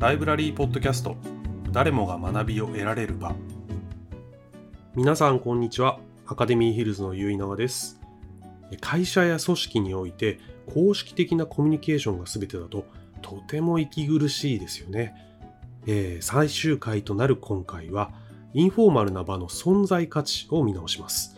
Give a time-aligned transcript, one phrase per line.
[0.00, 1.14] ライブラリーポッドキャスト。
[1.72, 3.34] 誰もが学びを得られる場。
[4.94, 6.00] 皆さんこんにちは。
[6.26, 8.00] アカデミーヒルズの結永です。
[8.80, 10.38] 会社や組織において
[10.72, 12.86] 公式的なコミュニケーションが全てだと
[13.20, 15.14] とても息苦しいですよね、
[15.86, 18.10] えー、最終回となる今回は
[18.54, 21.36] インフォーマルな場の存在価値を見直します。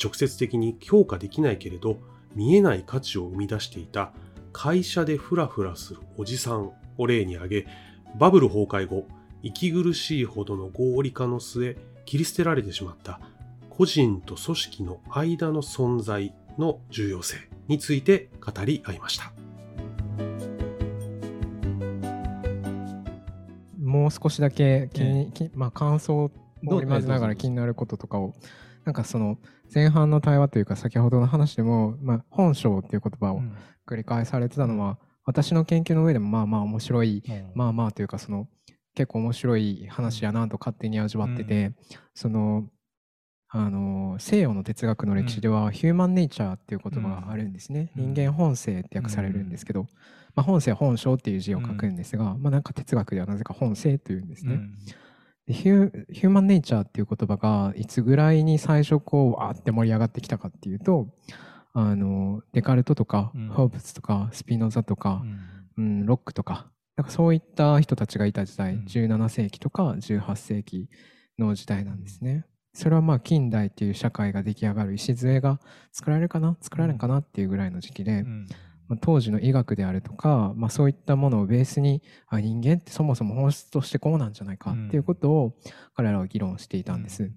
[0.00, 1.98] 直接的に評価できないけれど
[2.36, 4.12] 見えない価値を生み出していた
[4.52, 7.66] 会社でフラフラするおじさんを例に挙げ、
[8.18, 9.06] バブル崩壊後、
[9.42, 13.20] 息苦しいほどの合理化の末、切り捨てられてしまった
[13.68, 17.36] 個人と組織の間の存在の重要性
[17.68, 19.32] について語り合いました。
[23.78, 26.30] もう少しだけ気に、えまあ、感想を
[26.64, 28.34] 織り交ぜながら気になることとかを
[28.84, 29.36] なんかその
[29.74, 33.42] 前半の対話というか先ほどの話でも、まあ、本性っていう言葉を
[33.86, 37.22] 繰り返されてたのは、私の研究の上でもまあまあ面白い、
[37.54, 38.48] まあまあというかその
[38.94, 41.72] 結構面白い話やなと勝手に味わってて、
[42.14, 42.64] その
[43.48, 49.86] あの西洋の哲学の歴史では、ヒューマンネイチャーっていう言葉があるんですね、人間本性って訳されるんですけど、
[50.34, 54.60] まあ、本性は本性っていう字を書くんですが、まあ、なんか哲学ではなぜか本性というんですね、
[55.46, 61.08] でヒューマンネイチャーっていう言葉がいつぐらいに最初こうわーって盛り上がってきたかっていうと
[61.78, 65.20] あのデカルトとか、うん、ホーブスとかスピノザとか、
[65.76, 70.88] うん、うん、ロックとかなんかそういった人たちがいた時代、うん、17世紀とか18世紀
[71.38, 72.46] の時代なんですね。
[72.72, 75.60] それはまあ近代っていう社会が出来上がる礎が
[75.92, 78.24] 作られるかな作られるかなっていうぐらいの時期で、
[78.88, 85.56] まあ、当時の医学であるとか、まあ、そういったものをベースにあ人間ってそもそも本質としてこうなんじゃないかっていうことを
[85.94, 87.30] 彼らは議論していたんです。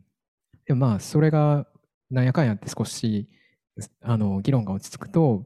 [0.65, 1.67] でまあそれが
[2.09, 3.29] なんやかんやって少し
[4.01, 5.45] あの議論が落ち着くと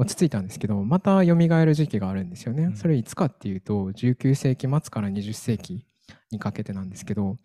[0.00, 5.84] 落ち着いたんですけどまた蘇る時期があるんですよね、うん、それいつかっていうと19世紀末から20世紀
[6.30, 7.36] にかけてなんですけど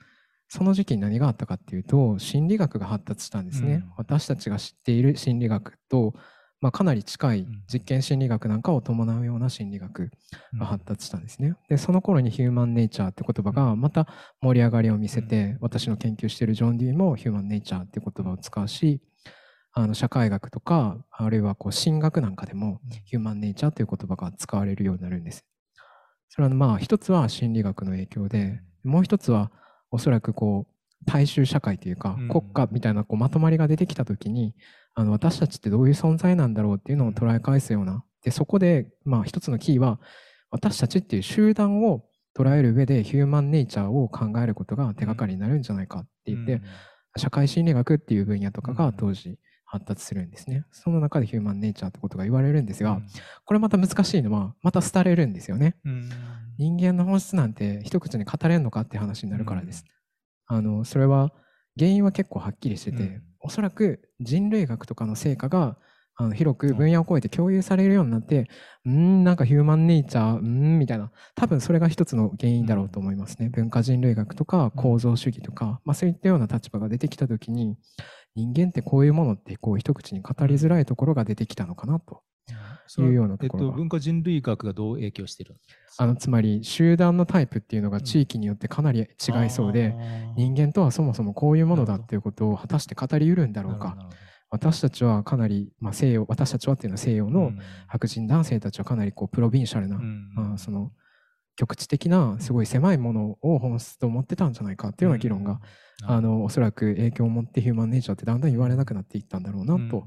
[0.47, 6.13] その時期に何があったかっていうと心理学が発達したんですね、うん、私たちが知っている心理学と、
[6.62, 10.12] まあ、かなり近い実験心理学なんかを伴うような心理学
[10.57, 11.56] が発達したんですね。
[11.68, 14.07] でその頃にヒューマンネイチャーって言葉がまた
[14.41, 19.01] 盛り上がりを見せて私の研究しているジョン・ディーもヒューマンネイチャーって言葉を使うし
[19.78, 25.46] あの社会学とかあるいはこう神学なんかでもヒューマンネイチャーという言葉が使われるようになるんです。
[26.30, 29.52] それはまあ一つは心理学の影響でもう一つは
[29.91, 34.56] おそらくこう大衆社会というか国家みたいなこうまとまりが出てきた時に
[34.94, 38.03] あの私たちってどういう存在なんだろうっていうのを捉え返すような。
[38.24, 40.00] でそこでまあ一つのキーは
[40.52, 46.62] 私たちっていう集団を捉える上でヒューマンネイチャーを考えることが手がかりになるんじゃないかって言って、
[47.18, 50.65] 社会心理学っていう分野とかが当時発達するんですね。
[50.71, 53.07] その中でヒューマンネイチャーってことが言われるんですが、うん、
[53.45, 55.75] これまた難しいのは、また廃れるんですよね。
[55.85, 56.09] うん、
[56.57, 59.85] 人間の本質なんて一口に語れるのかって話になるからです。
[60.49, 61.33] うん、あの、それは、
[61.77, 65.77] 原因は結構はっきりしてて、うん、おそらく人類学とかの成果が
[66.17, 68.47] あの広く分野を超えて共有されるようになって、
[68.85, 73.49] うん、なんかヒューマンネイチャー、うん、みたいな、多分それが一つの原因だろうと思いますね。
[73.49, 77.75] 文化人類学とか構造主義とか、まあそういったような立場が出てきたときに、
[78.35, 82.22] 人間ってこういうものってこう一口に語りづらいところが出てきたのかなと
[83.00, 85.56] いうようなところえっと、文化人類学がどう影響してる
[85.97, 89.03] あのつまり集団のタイプっていうのが地域によってかなり違
[89.45, 89.95] いそうで、
[90.38, 93.97] うん、人間とはそもそもこういうものだっていうことを果たして語りうるんだろうか。
[94.51, 97.51] 私たちはかなり、まあ、西洋私たちはっていうのは西洋の
[97.88, 100.91] 白人男性たちはかなりこうプロビンシャルな、うん、まあ、その
[101.55, 105.61] 局地的なすごい狭いものを本質と思ってたんじゃないかっていうような議論が、
[106.03, 110.05] うん、あのおそらく影響を持ってヒューマンネイチャーってだんだん言われなくなっていったんだろうなと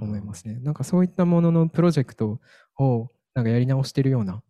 [0.00, 0.60] 思いますね。
[0.60, 2.40] なんかそういったもののプロジェクト
[2.78, 4.42] をなんかやり直してるような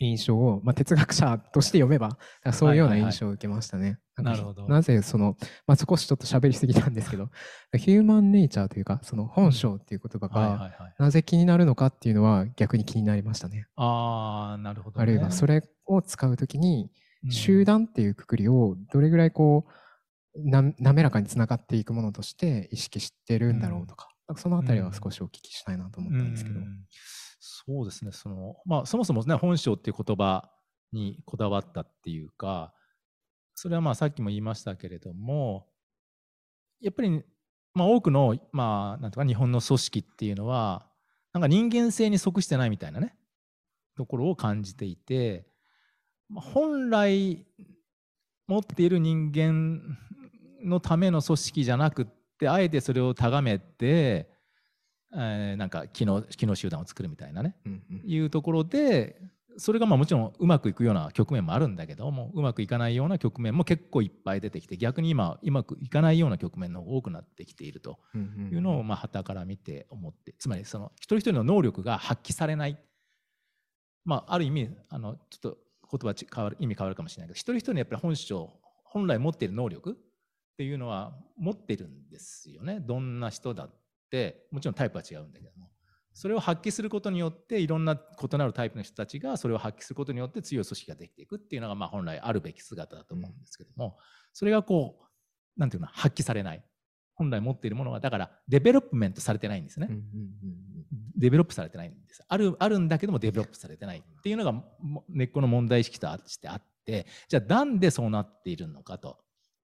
[0.00, 2.18] 印象を、まあ、哲学者として読めば
[2.52, 3.98] そういうような印象を受けましたね。
[4.16, 4.66] なるほど。
[4.68, 5.36] なぜその、
[5.66, 7.30] まあ、少しちょっと喋りすぎたんですけど
[7.76, 13.66] ヒューマンネイチャーというかその本性っていう言葉がなぜ気になるのかっていうのは逆に気になりましたね。
[13.76, 16.90] ああなるほど、ね、あるいはそれを使うときに
[17.30, 19.66] 集団っていうくくりをどれぐらいこ
[20.34, 26.60] うな滑らかにつながっていくものとして意識してるんだろうとか、うん、そのあたりは少しお聞きしたいなと思ったんですけど。
[26.60, 26.84] うん
[27.38, 30.50] そうですねその、まあ、そもそもね本性っていう言葉
[30.92, 32.72] にこだわったっていうか
[33.54, 35.66] それはまあさっきも言いましたけれども
[36.80, 37.24] やっぱり、
[37.74, 40.86] まあ、多くの、まあ、なんとか日本の組織っていうのは
[41.32, 43.14] なんか人間性に即してないみたいなね
[43.96, 45.46] ところを感じていて、
[46.28, 47.46] まあ、本来
[48.46, 49.80] 持っている人間
[50.64, 52.06] のための組織じゃなくっ
[52.38, 54.30] てあえてそれを咎めて
[55.14, 59.20] えー、なんか機能機能集団を作るみたいなね、うんうん、いうところで
[59.58, 72.78] それがまあもちろんうまくいくような局面もあるんだけどもうまくいかないような局面も結構いっぱい出てきて逆に今うまくいかないような局面の方が多くなってきているというのをまあ旗から見て思ってつまりその一人一人の能力が発揮されない。
[74.04, 75.58] まあある意味あのちょっと
[75.90, 78.48] 言葉変わる意味変わるかもしれないけど一人一人のやっぱり本性
[78.84, 79.94] 本来持っている能力っ
[80.56, 82.78] ていうのは持ってるんですよね。
[82.80, 83.87] どんな人だって
[84.50, 85.68] もちろんタイプは違うんだけども。
[86.14, 93.98] それを発揮することによっていろんな異なるタイプの人たちがそれを発揮することによって強い組織ができていくっていうのがまあ本来あるべき姿だと思うんですけども、
[94.32, 95.04] それがこう
[95.56, 96.64] 何て言うの発揮されない。
[97.14, 99.88] 本来持っているものがだから development されてないんですね、
[101.16, 102.22] develop されてないんです。
[102.26, 104.64] あるあるんだけども develop されてないっていうのが
[105.08, 107.06] 根っこの問題意識としてあって。
[107.28, 109.18] じゃあなんでそうなっているのかと。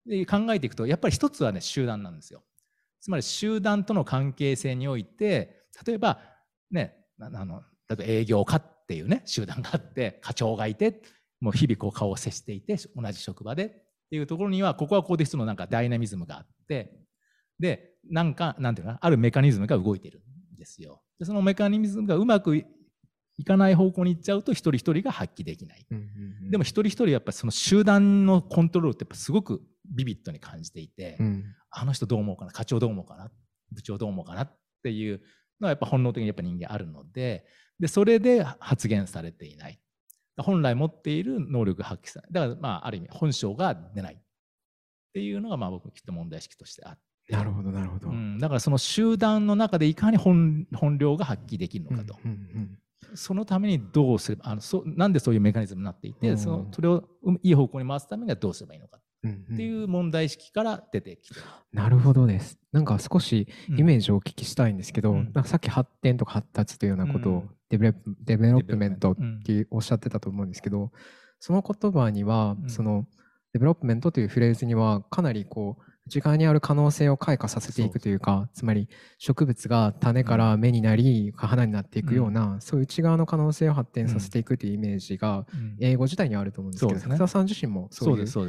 [0.07, 2.43] で考えていくとやっぱり一つはね集団なんですよ
[3.01, 6.21] つまり集団との関係性において例えば
[6.71, 11.03] ね、あの例えば営業課っていうね集団があって課長がいて
[11.41, 13.69] もう日々こう顔を接していて同じ職場でっ
[14.11, 16.93] ていうところにはここはここでのなんかダイナミズムがあって
[17.59, 20.23] でなんかなんていうかなあるメカニズムが動いてる
[20.55, 21.03] んですよ。
[21.19, 25.87] でそのメカニズムがうまくいかない方向に行っちゃうと一人一人が発揮できない、
[26.51, 29.63] でも一人一人やっぱりその集団のコントロールってやっぱすごく
[29.95, 32.53] ビビッドに感じていて、うん、あの人どう思うかな？
[32.53, 33.31] 課長どう思うかな？
[33.73, 34.43] 部長どう思うかな？
[34.43, 35.21] っていう
[35.61, 37.45] のはやっぱ本能的にやっぱ人間あるので。
[37.79, 39.81] でそれで発言されていない。
[40.37, 44.15] 本来持っている能力が発揮されだからまあある意味本性が出ない。
[44.15, 44.19] っ
[45.15, 47.35] ていうのがまあ僕きっと問題意識としてあって。
[47.35, 52.79] なるほどなるほど、うん、だからその集団の中でいかに本本領が発揮できるのかと、うんうん
[53.09, 57.05] うん、そのためにどうすればあのそなんでそういうメカニズムになっていて、そのそれを
[57.43, 62.59] いい方向に回すためにはどうすればいいのかっていう問題意識から出てきてる、なるほどです。
[62.73, 67.95] なんか少しイメージをお聞きしたいんですけど、うん、なんかさっき発展とか発達というようなことを develo
[68.25, 70.91] development っておっしゃってたと思うんですけど、
[71.39, 73.07] その言葉には、その
[73.53, 78.89] development というフレーズにはかなりこう内側にある可能性を開花させていくというかつまり
[79.19, 85.47] 植物が種から芽になり花になっていくような、うん、そういう内側の可能性を発展させていくというイメージが
[85.79, 88.45] 英語自体にあると思うんですけど、福田さん自身もそういうそ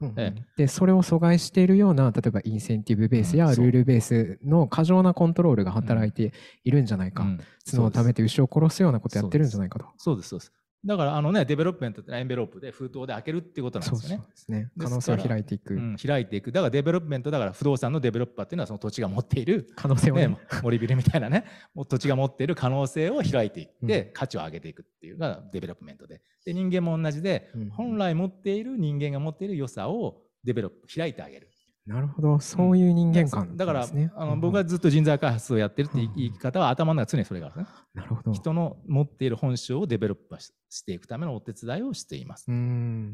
[0.00, 6.34] うんええ、でそれを阻害しているような例えばインセンティブベースやルールベースの過剰なコントロールが働いて
[6.64, 7.40] いるんじゃないか、うん、
[7.70, 9.86] 角を矯めて牛を殺すようなことやってるんじゃないかと。
[9.96, 10.28] そうです。
[10.28, 10.52] そうです
[10.86, 14.22] だからあのね development って envelope で封筒で開けるっていうことなんですよね。
[14.22, 14.70] そうですね。
[14.78, 16.52] 可能性を開いていく、うん、開いていく。
[16.52, 21.44] だから development だから不動産のデベロッパーっていうのはその土地が持っている可能性をね、ね森ビルみたいなね
[21.88, 26.22] 土地が持っている可能性を開いていって、うん、価値を上げていくっていうのが development で。
[26.44, 31.50] で人間も同じで、うん、本来持っている人間が持っている良さを develop 開いてあげる。
[31.86, 33.86] なるほど、そういう人間観、ねうん、だから
[34.16, 37.66] あの、僕がずっと人材開発をやってるって言い方は、頭の中常にそれがあるね。
[37.94, 38.32] なるほど。
[38.32, 40.36] 人の持っている本性を develop
[40.68, 42.46] していくためのお手伝いをしています。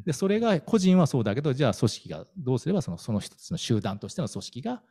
[0.07, 4.83] で、それが個人はそうだけど、じゃあ組織がどうすればそのその人たちの集団としての組織が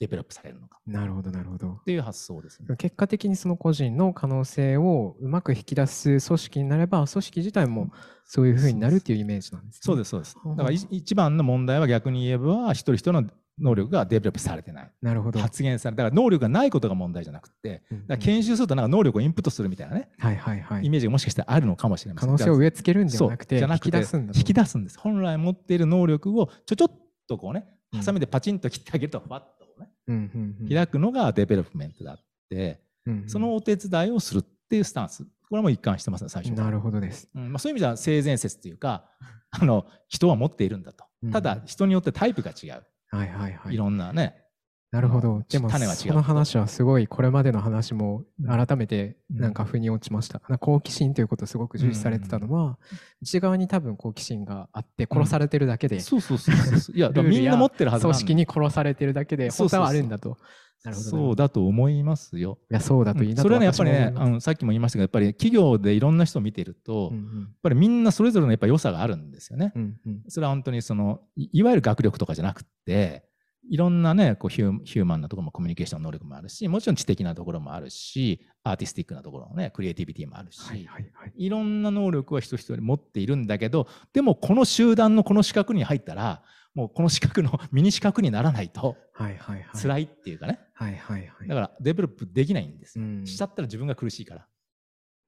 [0.00, 0.80] develop されるのか。
[0.86, 1.72] なるほど、なるほど。
[1.72, 2.76] っていう発想ですね。
[2.76, 7.90] 結果的にその個人の可能性をうまく引き出す組織になれば、組織自体も
[8.24, 9.80] そういうふうになるっていうイメージなんですね。
[9.82, 10.36] そうです、そうです。
[10.56, 13.24] だから一番の問題は逆に言えば、一人一人の
[13.58, 14.90] 能力が develop されてない。
[15.02, 15.38] なるほど。
[15.38, 22.28] 発現されだから能力がないことが問題じゃなくて、だ研修するとなんか能力をインプットするみたいなね、はいはいはい、イメージがもしかしたらあるのかもしれません。
[22.28, 24.32] 可能性を植え付けるんじゃなくて、引き出すんだ。
[24.34, 24.98] 引き出すんです。
[24.98, 26.90] 本来持っている能力をちょちょっ
[27.28, 29.56] とこうね、ハサミでパチンと切ってあげると、ふわっ
[30.68, 32.18] 開くのが development だっ
[32.48, 32.80] て、
[33.26, 35.24] そのお手伝いをするっていうスタンス。
[35.50, 37.52] これも一貫してますね最初なるほどです、うん。
[37.52, 39.04] まあ、そういう意味では性善説というか
[39.50, 44.41] あの人は持っているんだと、ただ人によってタイプが違う、はいはいはい、いろんなね
[44.92, 45.42] なるほど。
[45.48, 50.42] でも、種は違うその話はすごい、これまでの話も改めてなんか腑に落ちました。
[50.46, 52.78] うん、好奇心ということをすごく重視されてたのは、
[53.22, 56.96] 内側に多分好奇心があって殺されてるだけで、そうそうそうそう。
[56.96, 60.36] いや、みんな持ってるはず組織に殺されてるだけで、本当はあるんだと。
[60.84, 62.58] なるほどそうだと思いますよ。
[62.70, 69.72] いや、そうだといいなと、それはね、やっぱりね、あのさっきも言いましたけど、やっぱり企業でいろんな人を見てると、うんうん、やっぱりみんなそれぞれのやっぱ良さがあるんですよね。
[69.76, 73.24] うんうん、それは本当にそのい、いわゆる学力とかじゃなくて、
[73.68, 86.42] いろんなね、こうヒューマンなところもコミュニケーション能力もあるし、もちろん知的なところもあるし、アーティスティックなところのね、クリエイティビティもあるし、はいはいはい、いろんな能力は人一人持っているんだけど、でもこの集団のこの四角に入ったら、
[86.74, 88.96] もうこの四角の ミニ四角にならないと、
[89.74, 93.04] 辛いっていうかね、はいはいはい、だから develop できないんですよ。
[93.04, 94.46] うん、しちゃったら自分が苦しいから。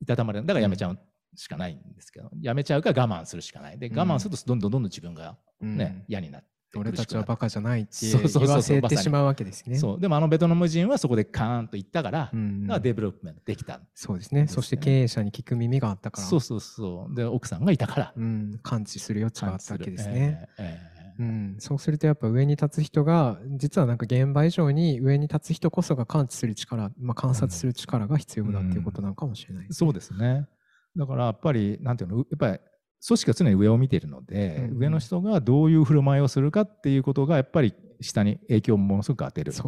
[0.00, 0.98] いたたまれだからやめちゃう
[1.36, 3.78] しかないんですけど、やめちゃうか我慢するしかない。
[3.78, 6.53] で、我慢するとどんどんどんどん自分がね、うん、嫌になって。
[6.74, 9.76] て俺たちはバカカじゃないって言わせてしまうわけですね。
[9.76, 10.00] そう。
[10.00, 14.46] でもあのベトナム人はそこでカーンと言ったから、うんだから development できた、そうですね。
[14.48, 17.14] そして経営者に聞く耳があったから、そうそうそう。
[17.14, 18.12] で奥さんがいたから。
[18.16, 20.48] うん、感知する余地があったわけですね。
[20.58, 20.94] ええええ。
[21.16, 30.48] うん、そうするとやっぱ上に立つ人が実はなんか現場以上に上に立つ人こそが感知する力、まあ、観察する力が必要だっていうことなのかもしれないですね、そうですね。
[30.96, 32.58] だからやっぱり、なんていうの、やっぱり
[33.06, 39.58] 組織は常に上を見ているので、うんうん上の人がどういう振る舞いをするかっていうことが、やっぱり下に影響をものすごく当てる、ね。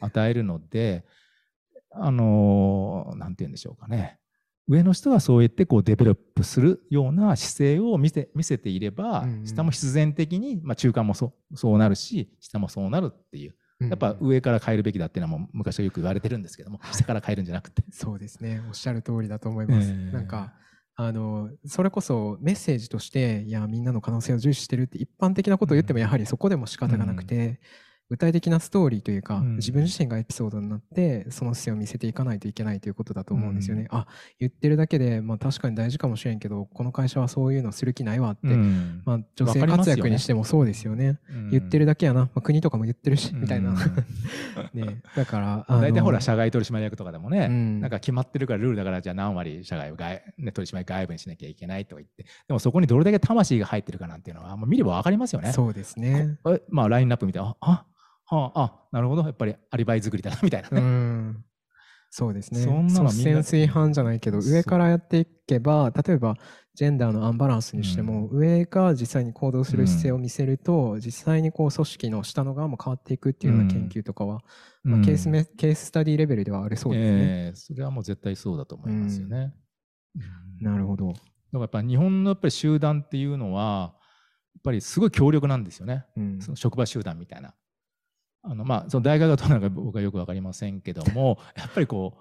[0.00, 1.04] 与えるので、
[1.92, 4.18] あのーなんて言うんでしょうかね。
[4.68, 13.54] 上の人がそうやってこうデベロップするような姿勢を見せ見せていれば、うんうん下も必然的に、まあ、中間もそうそうなるし、下もそうなるっていう。
[13.78, 17.84] やっぱうん上から変えるべきだっていうのはもう昔はよく言われてるんですけども、下から変えるんじゃなくて。
[17.90, 18.62] そうですね。
[18.66, 19.90] おっしゃる通りだと思います。
[19.90, 20.54] ええなんか、
[20.98, 26.00] あの、それこそメッセージとして、いや、みんなの可能性を重視してるって一般的なことを言っても、うん。
[26.00, 27.60] やはりそこでも仕方がなくて、
[28.08, 33.88] 具体的なストーリーというか、うん自分自身がエピソードになって、その姿勢を見せていかないといけないということだと思うんですよね。
[33.90, 34.06] あ、
[34.38, 41.18] 言ってるだけで、まあ確かに大事かもしれんけど、この会社はそういうのする気ないわって、うんまあ女性活躍にしてもそうですよね。
[41.50, 43.74] 言ってるだけやな、まあ、国とかも言ってるし、みたいな。
[44.74, 55.52] ね、だから、大体ほら、社外取締役とかでもね、うんなんか決まってるからルールだから、じゃあ何割社外を外、ね、取締役外部にしなきゃいけないとか言って、でもそこにどれだけ魂が入ってるかなんていうのは、もう見れば分かりますよね。
[55.52, 56.38] そうですね。
[56.46, 57.84] えまあ、ラインナップ見て、あ、あ、
[58.28, 60.80] あ、あ、なるほど、やっぱりアリバイ作りだな、みたいなうね。
[60.80, 61.44] ん。
[62.10, 62.60] そうですね。
[62.60, 66.36] そんなのみんな率先炊飯じゃないけど、上からやっていけば、例えば、
[66.74, 74.42] ジェンダーのアンバランスにしても、上が実際に行動する姿勢を見せると、実際にこう組織の下の側も変わっていくっていうような研究とかは、
[74.82, 77.18] まあ、ケースめケーススタディレベルではありそうですね。
[77.18, 79.52] ええそれはもう絶対そうだと思いますよね。
[80.16, 81.08] うんなるほど。
[81.08, 81.20] だか
[81.52, 83.94] らやっぱ日本のやっぱり集団っていうのは、
[84.54, 86.06] やっぱりすごい強力なんですよね。
[86.16, 87.54] うんその職場集団みたいな。
[88.48, 92.16] あのまあ、その大学がどうなのか僕はよくわかりませんけども、 やっぱりこ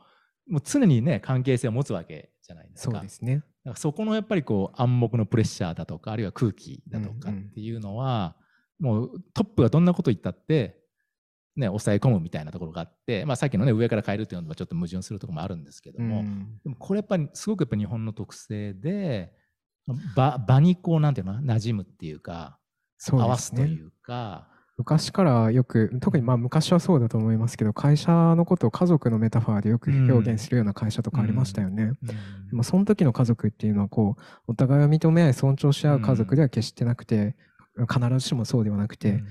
[0.49, 2.93] う、もう常にね、関係性を持つわけじゃないですか。
[2.93, 3.35] そうですね。
[3.35, 8.35] だからそこのやっぱりこう暗黙のプレッシャーだとか、あるいは空気だとかうんうんっていうのは、
[8.79, 10.81] もうトップがどんなこと言ったって、
[11.55, 19.31] ね、抑え込むみたいなところがあって、まあ、さっきのね、上から変えるっていうのはちょっと矛盾するところもあるんですけども、うんでもこれやっぱりすごくやっぱ日本の特性で、
[20.15, 22.59] 場場にこう、なんていうの馴染むっていうか、
[22.97, 23.37] そう合わ。
[23.37, 31.93] すというか、昔からよく、特にまあ昔はそうだと思いますけど、会社のことを家族のメタファーでよく表現するような会社とかありましたよね。
[32.49, 37.35] でもその時の家族っていうのはこうお互いを認め合い尊重し合う家族では決してなくて、
[37.89, 39.23] 必ずしもそうではなくて、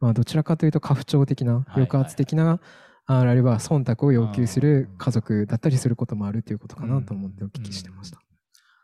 [0.00, 2.60] まあ、どちらかというと家父長的なはい抑圧的な、
[3.06, 8.20] あるいは忖度を要求する家族だったりすることもあるということかなと思ってお聞きしてました。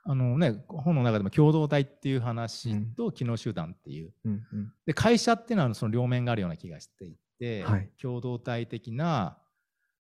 [0.08, 4.72] あのね、本の中でも共同体っていう話と機能集団っていう、うんうん。
[4.86, 7.90] で会社っていうのはその両面があるような気がしていて、はい。
[8.00, 9.36] 共同体的な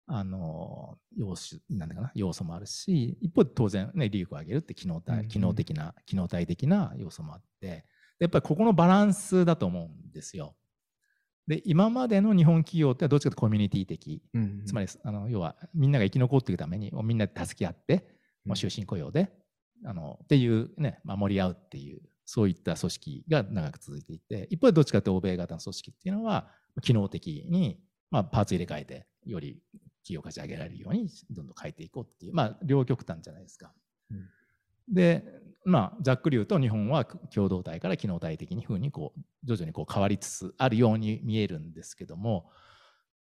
[0.06, 5.28] あの要素なんだかな要素もあるし一方で当然、ね、利益を上げるって機能体、うんうん。
[5.28, 7.86] 機能的な機能体的な要素もあってで
[8.20, 10.56] やっぱりここのバランスだと思うんですよ。
[11.48, 14.66] で今までの日本企業ってどっちかというとコミュニティ的、うんうん。
[14.66, 18.08] つまりあの要はみんなが生き残っていくためにみんなで助け合って、
[18.46, 19.32] もう終身雇用で
[19.84, 26.48] あのっていうね守り合うっていうそういった組織が長く続いていて一方でどっちかというと欧米型の組織っていうのは
[26.82, 27.80] 機能的に、
[28.10, 29.60] まあ、パーツ入れ替えてより
[30.04, 33.72] 企業価値上げられるようにどんどん変えていこうっていうまあ両極端じゃないですか。
[34.12, 34.30] うん
[34.88, 35.24] で
[35.64, 42.52] まあざっくり言うと日本は共同体から機能体的に風にこう徐々にこう変わりつつあるように見えるんですけども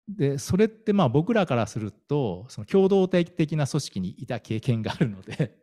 [0.08, 5.58] でそれってまあ僕らからするとその共同体的な組織にいた経験があるので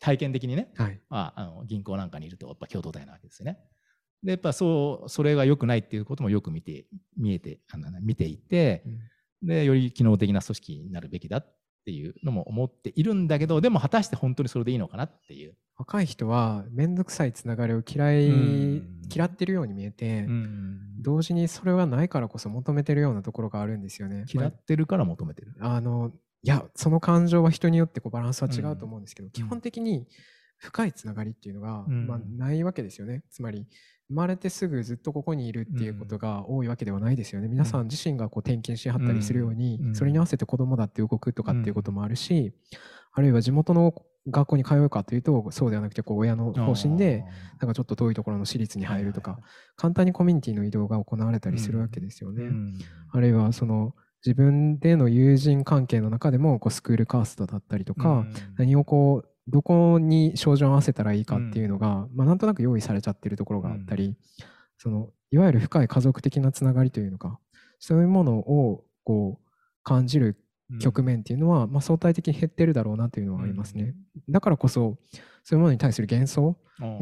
[0.00, 3.58] 体験的にね、はいまあ、あの銀行なんかにいるとやっぱ共同体なわけですよね。
[4.22, 6.86] でやっぱそうそれが良くないっていうこともよく見て
[7.16, 8.82] 見えてあの見ていて
[9.42, 15.54] でより機能的な組織になるべきだっていうのも思っているんだけどでも果たして本当にそれでいいのかなっていう。
[15.78, 24.24] 若い人は面倒くさいつながりを嫌い、うん嫌ってるように見えて、うん同時にそれはないからこそ求めてるようなところがあるんですよね。
[24.32, 25.54] 嫌ってるから求めてる。
[25.58, 26.10] まああの
[26.46, 30.06] いやその感情は人によってこうバランスは違うと思うんですけど、基本的に
[30.58, 32.06] 深いつながりっていうのが、うん。
[32.06, 33.24] まあ、ないわけですよね。
[33.30, 33.66] つまり
[34.08, 37.48] 生まれてすぐずっとここにいるっていうことが多いわけではないですよね。
[37.48, 39.94] 皆さん自身がこう転勤しはったりするように、うん。
[39.96, 42.52] それに合わせて子供だって動くとかっていうこともあるし、
[43.12, 43.92] あるいは地元の
[44.28, 47.24] 学校に通うかというとそうではなくてこう親の方針で
[47.60, 49.40] なんかちょっと遠いところの私立に入るとか、
[49.74, 52.44] 簡単にコミュニティの移動が行われたりするわけですよね。
[52.44, 52.78] うん。
[53.12, 53.94] あるいはその
[54.26, 58.34] 自分での友人関係の中でもこうスクールカーストだったりとか、うん。
[58.58, 64.16] 何をこうどこに照準を合わせたらいいかっていうのが、まあ、なんとなく用意されちゃってるところがあったり、
[64.78, 67.38] そのいわゆる深い家族的なつながりというのか、
[67.78, 69.50] そういうものをこう
[69.84, 70.36] 感じる
[70.80, 73.94] 局面っていうのは、うん、まあ、相対的に減ってるだろうなというのはありますね。
[74.26, 74.98] うん、だからこそ、
[75.46, 76.56] そういうものに対する幻想、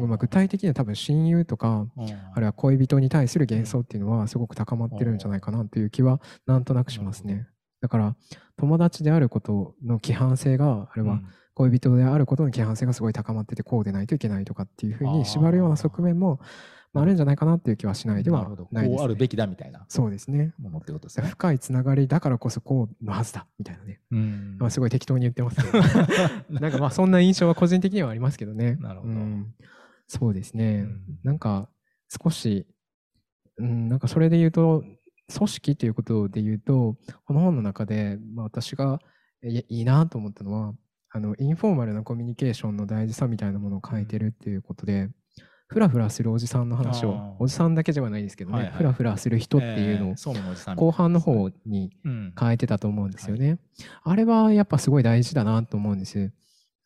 [0.07, 1.87] まあ、具体的には多分親友とか、
[2.35, 7.47] あるいは恋人に対する幻想っていうのはすごく高まってるんじゃないかなという気はなんとなくしますね。
[7.81, 8.15] だから
[8.55, 11.21] 友達であることの規範性があれは
[11.55, 16.45] 恋人であることの規範性がすごい高まっててこうでないといけないとかっていうふうに縛るような側面もま
[17.01, 20.53] あ、あるんじゃないかなっていう気はしないではないです、ね、こうあるべきだみたいなそうですね。
[20.59, 21.27] ものってことですね。
[21.27, 24.57] 深いつながりだからこそこうのはずだみたいなね、うん。
[24.59, 25.79] まあ、すごい適当に言ってますけど。
[26.59, 28.75] なんかまあそんな印象は個人的にはありますけどね。
[28.75, 29.53] なるほど、うん、
[30.07, 31.69] そうですね、うん、なんか
[32.23, 32.67] 少し、
[33.57, 34.83] うん、なんかそれで言うと
[35.33, 38.99] 組織ということで言うとこの本の中で、まあ、私が
[39.41, 40.73] いいなと思ったのは
[41.15, 45.09] あのインフォーマルなコミュニケーションの大事さみたいなものを書いてるっていうことで、
[45.67, 47.35] ふらふらするおじさんの話を。
[47.39, 51.91] おじさんだけじゃないですけどね、はいはい、ふらふらする人っていうのを後半の方に
[52.39, 53.59] 変えてたと思うんですよね、うんはい、
[54.03, 56.31] あれはやっぱすごい大事だなと思うんです。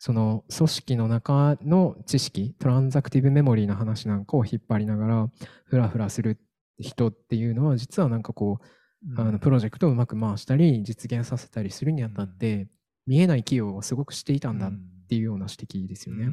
[0.01, 5.29] その組織の中の知識トランザクティブメモリーの話なんかを引っ張りながら
[5.65, 6.39] ふらふらする
[6.79, 12.69] 人っていうのは実はなんかこう、うん、あのプロジェクトをうまく回したり実現させたりするにあたって、うん、
[13.07, 14.71] 見えない企業をすごくしていたんだっ
[15.09, 16.29] ていうような指摘ですよね。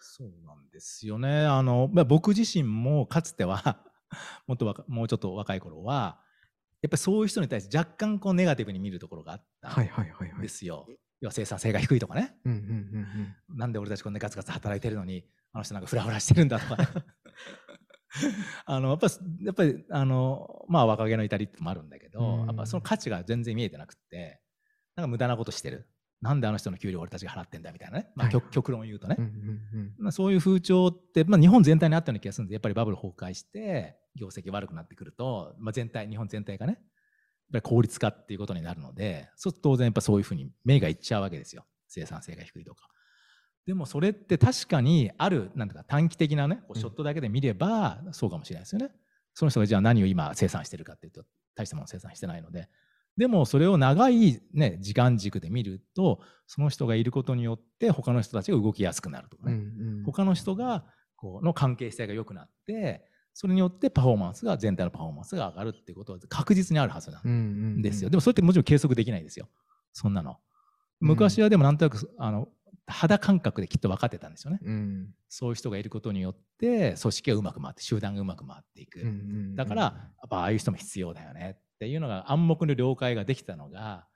[0.00, 0.32] そう
[0.76, 1.46] ですよね。
[1.46, 3.82] あの、まあ、僕自身もかつては
[4.46, 6.20] もっともうちょっと若い頃は、
[6.82, 10.86] やっぱりそういう人に対して若干こうネガティブに見るところがあったんですよ。
[11.22, 12.66] 要は生産性が低いとかね、うんうんうん
[13.50, 13.58] うん。
[13.58, 16.88] なんで俺たちこんなガツガツ働いてるのに、あの人なんかフラフラしてるんだとか、ね、
[18.66, 19.06] あのやっぱ
[19.40, 24.42] やっぱりあのまあ若気の至りってもあるんだけど、やっぱその価値が全然見えてなくて、
[24.94, 25.88] なんか無駄なことしてる。
[26.22, 29.16] なんであの人の給料俺たちが払ってんだみたいなね、まあ、はい、極論言うとね、
[29.98, 36.82] まあ、そういう風潮って、まあ、日本全体にあったような気がするんでやっぱりバブル崩壊して業績悪くなってくると、まあ、全体日本全体がねやっ
[37.52, 41.64] ぱり効率化っていうことになるのでそう当然やっぱそういうふうに目がいっちゃうわけですよ。
[41.88, 42.88] 生産性が低いとか。
[43.66, 48.90] でもそれって確かにあるなんか短期的なねショットだけで見ればそうかもしれないですよね。
[49.34, 51.24] その人がじゃあ何を今生産してるかっていうと
[51.54, 52.68] 大したもの生産してないので
[53.16, 59.60] でもそれを長い、ね、時間軸で見るとその人がいることによって他の人たちが動きやすくなるとかね、うん
[59.98, 60.84] うん、他の人が
[61.16, 69.48] こうの関係性が良くなってそれによってパフォーマンスが全体のパフォーマンスが上がるってことは確実にあるはずなんですよ、でもそれってもちろん計測できないですよ。
[69.92, 70.38] そんなの。
[71.00, 72.48] 昔はでもなんとなくあの
[72.86, 79.04] 肌感覚できっと分かってたんですよね、うん、そういう人がいることによって組織がうまく回って集団がうまく回っていく、
[79.54, 79.92] だからや
[80.26, 84.06] っぱああいう人も必要だよねっていうのが暗黙の了解ができたのが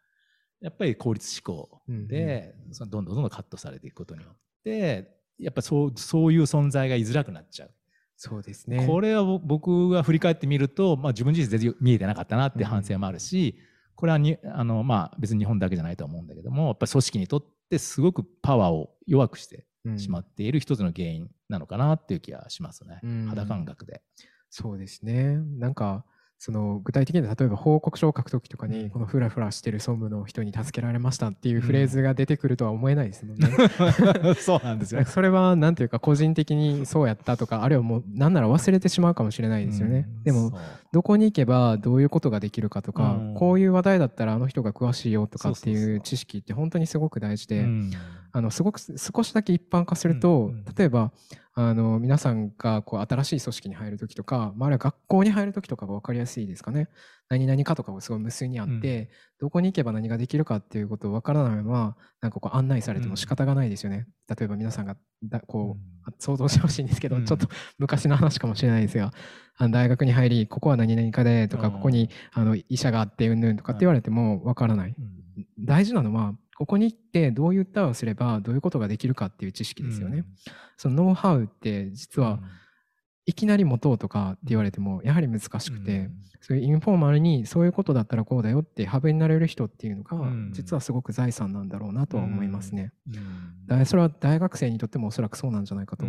[0.61, 7.71] やっぱり効率思考で、うんうん、そのどんどんどんどんカットされていくことによってやっぱそうそういう存在が居づらくなっちゃう。
[8.17, 8.87] そうですね。
[8.87, 13.65] これは僕が振り返ってみると、まあ、自分自身全然見えてなかったなって反省もあるし、うん、
[13.97, 19.65] これはにあの、まあ、別に日本だけじゃないと思うんだけどもやっぱり組織にとってすごくパワーを弱くして
[19.97, 24.03] しまっている一つの原因なのかなっていう気がしますね、うん、肌感覚で。
[24.51, 25.39] そうですね。
[25.59, 26.05] なんか
[26.43, 33.47] その具体的に例えば報告書を書くときとかに、このフラフラしてる総務の人に助けられましたっていうフレーズが出てくるとは思えないですもんね。
[34.41, 35.05] そうなんですよ。
[35.07, 40.09] それはなんていうか個人的にそうやったとか、あるいはもうなんなら忘れてしまうかもしれないですよね。
[40.25, 40.59] でも、
[40.93, 47.67] どこに行けばどういうことができるかとか、こういう話題だったらあの人が詳しいよとかっていう知識って本当にすごく大事で、
[48.33, 51.13] あのすごく少しだけ一般化すると、例えば
[51.55, 56.89] あの皆さんがこう新しい組織に入るときとか、まあ、あるいは学校に入るときとかが分かりやすいですかね。
[57.29, 59.09] 何々かとかをすごい無数にあって、うん、
[59.41, 64.07] どこに行けば何ができるかっていうことを分からないまま、なんかこう案内されても仕方がないですよね。
[64.29, 69.13] うん、例えば皆さんがだこう、想像してほしいんですけど、うん、ちょっと昔の話かもしれないですが、
[69.57, 74.95] あの大学に入り、ここは何々かでとか、ここにあの医者があってうんぬんとかって言われても分からない。
[75.59, 80.19] 大事なのは、ここに行ってどういう歌をすればどういうことができるかっていう知識ですよね。
[80.19, 80.27] うん、
[80.77, 82.39] そのノウハウって実は
[83.31, 90.19] いきなり持とうとかって言われてもやはり難しくて、うん、そういうインフォーマルにそういうことだったらこうだよってハブになれる人っていうのが、
[90.51, 92.93] 実はすごく財産なんだろうなとは思いますね。
[93.69, 96.07] だそれは大学生にとってもおそらくそうなんじゃないかと。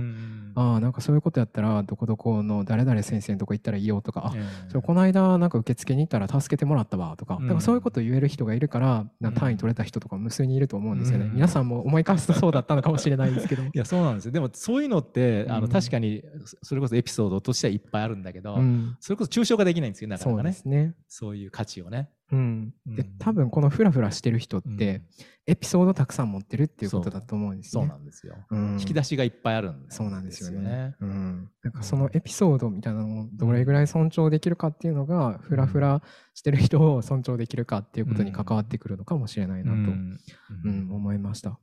[0.55, 4.33] ああなんかそういうことやったらどこどこの誰々先生のとこ行ったらいいよとか、あ
[4.69, 11.29] それこの間なんか受付に行ったら助けてもらったわとか、だからそういうこと言える人がいるから単位取れた人とか無数にいると思うんですよね。
[11.33, 13.63] 皆さんも思い返すとそうだったのかもしれないですけど。
[13.67, 14.31] いやそうなんですよ。
[14.31, 16.23] でもそういうのってあの確かに
[16.63, 18.57] それこそエピソードとしてはいっぱいあるんだけど、
[18.99, 20.51] それこそ抽象化できないんですよなかなかね。
[20.51, 20.95] そうですね。
[21.07, 22.09] そういう価値をね。
[22.31, 25.01] うん、でうん多分このフラフラしてる人っうんて
[25.47, 27.89] エピソードたくさん持ってるっていうことだと思うんですそうね。
[27.89, 28.35] なんですよ。
[28.49, 30.69] うん引き出しがいっぱいあるんそうなんですよね。
[30.69, 30.95] ね。
[31.01, 36.01] うん、なんかそのエピソードみたいなのをどれぐらい尊重できるかっていうのが、フラフラ
[36.33, 41.59] してる人を尊重できるかっていうことに関わってくるのかもしれないなと、うん思いました。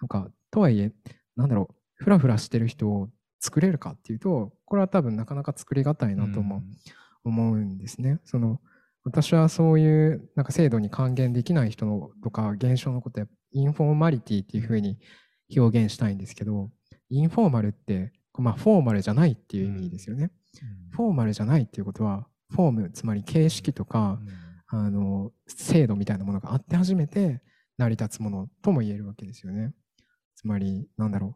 [0.00, 0.92] なんかとはいえ
[1.36, 3.08] なんだろうフラフラしてる人を
[3.42, 6.62] 作れるかっていうとこれは多分なかなか作りがたいなとも
[7.24, 8.20] 思うんですね。
[8.24, 8.60] その
[9.04, 14.98] 私はそういうなんか制度に還元できない人のとか現象のことやインフォーマリティっていうふうに
[15.56, 16.70] 表現したいんですけど
[17.10, 20.30] インフォーマルってまあフォーマルじゃないっていう意味ですよね。
[20.92, 24.20] フォーマルじゃないっていうことはフォームつまり形式とか、
[24.68, 27.42] あの制度みたいなものがあって初めて
[27.76, 29.74] 成り立つものとも言えるわけですよね。
[30.34, 31.30] つまりなんだろう、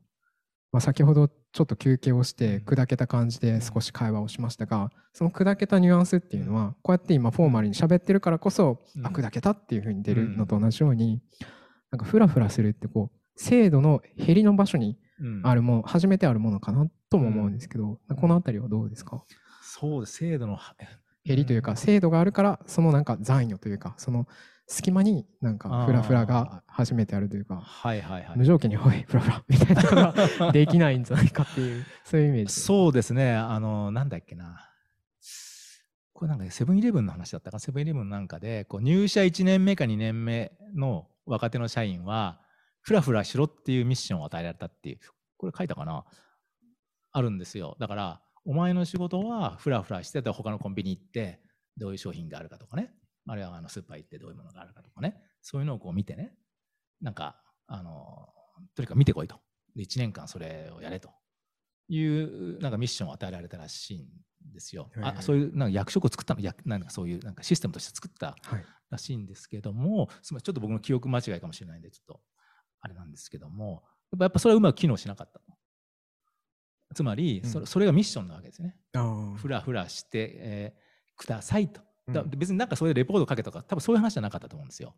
[0.72, 9.06] まあ、先ほどちょっと休憩をして砕けた感じで少し会話をしましたがその砕けたニュアンスっていうのはこうやって今フォーマルに喋ってるからこそ、うん。
[9.06, 11.22] あ砕けたっていうふうに出るのと同じように、
[11.90, 14.98] なんかフラフラするってこう制度の減りの場所に
[15.44, 19.24] あるもの、初めてあるものかなとも思うんですけど、このあたりはどうですか？
[19.62, 20.58] そうです、制度の
[21.24, 24.26] 減りというか、制度があるからそのなんか残余というかその
[24.68, 28.44] 隙間になんかフラフラが初めてあるというかはいはいはい無。
[28.44, 29.94] 条件に「おいフラフラ」みたいなこと
[30.46, 34.70] が できないんじゃないかっていうそういうイメージそうですね、あの、なんだっけな。
[36.12, 37.58] これなんかセブンイレブンの話だったか？
[37.58, 42.40] セブンイレブンなんかで、こう入社1年目か2年目の若手の社員は、
[42.80, 44.98] フラフラしろっていうミッションを与えられたっていう、
[45.36, 46.04] これ書いたかな？
[47.12, 47.76] あるんですよ。
[47.78, 51.40] だから、お前の仕事はフラフラしてた他のコンビニ行って、
[51.76, 52.94] どういう商品があるかとかね、
[53.28, 56.34] あるいはあのスーパー行ってどういうものがあるかとかね、そういうのをこう見てね、
[57.00, 58.28] なんか、あの、
[58.74, 59.40] とにかく見てこいと。
[59.74, 61.10] で、1年間それをやれと
[61.88, 64.90] いう、なんかミッションを与えられたらしいんですよ。
[64.94, 72.20] はいはいあそういうなんか役職を作ったの、やなんかそういうなんかシステムとして作ったはいらしいんですけども、すみません、ちょっと僕の記憶間違いかもしれないんで、ちょっと
[72.80, 75.52] あれなんですけども、やっぱやっぱそれはうまく機能しなかったと。
[76.94, 78.76] つまり、それうんそれがミッションなわけですね。
[79.36, 80.86] ふらふらして、えー
[81.16, 81.80] くださいと。
[82.08, 84.94] だうん別になんかそれでレポートかけとか、多分そういう話じゃなかったと思うんですよ。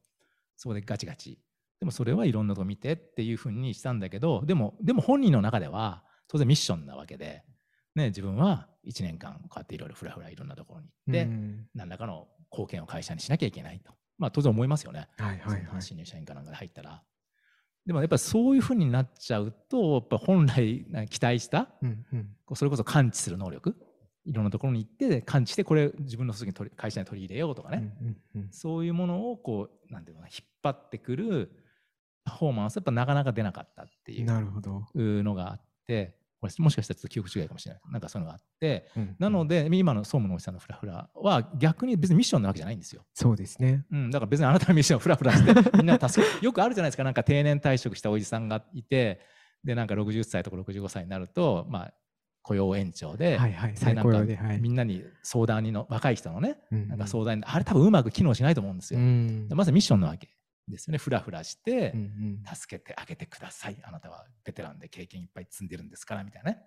[0.57, 1.39] そこでガチガチ。
[1.81, 7.45] でもそれはいろんなとこ見てっていうふうにしたんだけど、でも、でも本人の中では当然ミッションなわけで、
[7.95, 13.93] ね、自分は1年間こうやっていろいろふらふらいろんなところに行って、うん何らかの貢献を会社にしなきゃいけないと。
[14.19, 15.09] まあ当然思いますよね。
[15.19, 17.03] はいはいはい新入社員かなんかで入ったら。
[17.87, 23.77] でもやっぱりそういうふうになっちゃうと、やっぱ本来な期待した、うんうんそれこそ感知する能力、
[24.29, 28.49] いろんなところに行って感知して、これ自分の次に取り会社に取り入れようとかね、うんうんうん。
[28.51, 31.51] そういうものをこう、なんていうのかな、引っ張ってくる
[32.25, 37.83] パフォーマンス、やっぱなかなか出なかったっていうなるほど、のがあって、これもしかしたらちょっと記憶違いかもしれない。
[37.91, 43.05] なんかそういうのがあって、うんなので、今の総務のおじさんのフラフラは逆に別にミッションなわけじゃないんですよ。
[43.15, 43.87] そうですね。
[43.91, 47.05] うん、だから別にあなたのミッションをフラフラして みんな助けよくあるじゃないですか。
[47.05, 49.21] なんか定年退職したおじさんがいて
[49.65, 51.95] でなんか60歳とか65歳になると、まあ、
[52.49, 54.61] 雇用延長で,、はいはいで最高なんか用ではい。
[54.61, 56.89] みんなに相談にの若い人のねうん。
[56.89, 59.01] なんか相談にあれ多分うまく機能しないと思うんですよ。
[59.01, 59.49] うん。
[59.49, 60.31] でまずミッションなわけ
[60.67, 60.99] ですよね。
[60.99, 62.55] フラフラして、うんうん。
[62.55, 63.77] 助けてあげてください。
[63.83, 66.63] あなたはベテランで経験いっぱい積んでるんですからみたいなね。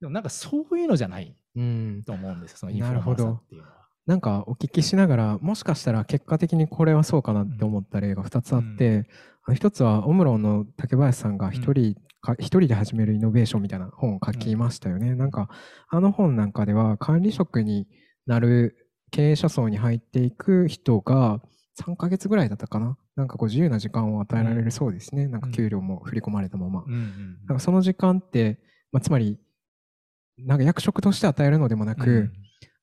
[0.00, 2.02] でもなんかそういうのじゃないうん。
[2.06, 3.76] と思うんですよそのインフォーマさっていうのは。
[4.06, 9.08] なんかお聞きしながらもしかしたら結果的にこれはそうかなって思った例が2つあって、
[9.44, 12.00] あの一つはオムロンの竹林さんが一人か、
[12.34, 15.14] 一人で始めるイノベーションみたいな本を書きましたよね。
[15.14, 15.48] なんか
[15.88, 17.86] あの本なんかでは管理職に
[18.26, 18.76] なる
[19.10, 21.40] 経営者層に入っていく人が
[21.80, 22.98] 3ヶ月ぐらいだったかな。
[23.14, 25.26] なんかこう自由な時間を与えられるそうですね。
[25.28, 26.84] なんか給料も振り込まれたまま。
[26.86, 28.58] うんうんなんかその時間って、
[28.92, 29.38] まあ、つまり
[30.38, 32.32] なんか役職として与えるのでもなく、うん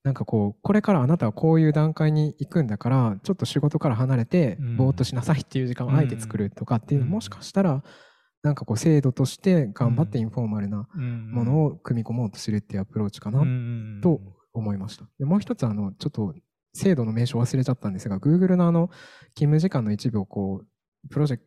[0.04, 7.82] なんかこうこれからあなたはこういう段階に行くんだからちょっと仕事から離れてうんぼーっとしなさいっていう時間をあえて作るとかっていうのうんもしかしたら
[8.44, 10.88] なんかこう制度として頑張ってインフォーマルな
[11.32, 13.40] ものを組み込もうとするっていうアプローチかな
[14.02, 14.20] と
[14.54, 15.06] 思いました。
[15.18, 16.36] でもう一つあのちょっと
[16.74, 18.90] 制度の名称忘れちゃったんですが Google のあの
[19.36, 20.68] 勤務時間の一部をこう
[21.10, 21.44] プロジェク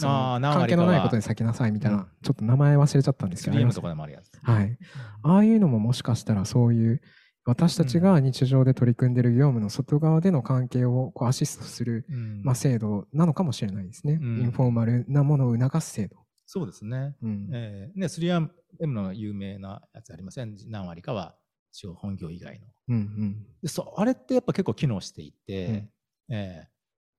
[0.00, 4.30] ト関係のないことに先なさいみたいな、うんちょっと名前忘れちゃったんですけど 3M とかでもあるやつ。
[4.42, 4.78] はい。
[5.22, 7.00] ああいうのももしかしたらそういう
[7.44, 14.18] 私たちが日常で取り組んでいる業務の外側での関係をこうアシストする、うんまあ、制度なのかもしれないですね。
[14.20, 16.16] うんインフォーマルなものを促す制度。
[16.50, 17.14] そうですね。
[17.22, 18.50] うんえーね、3M
[18.86, 21.36] の有名なやつありません何割かは
[21.70, 22.66] 一応本業以外の。
[22.88, 25.90] うんうんでそうあれってやっぱ結構機能していて、
[26.30, 26.68] えー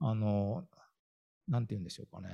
[0.02, 0.63] あの、
[1.48, 2.30] なんて言うんでしょうかね。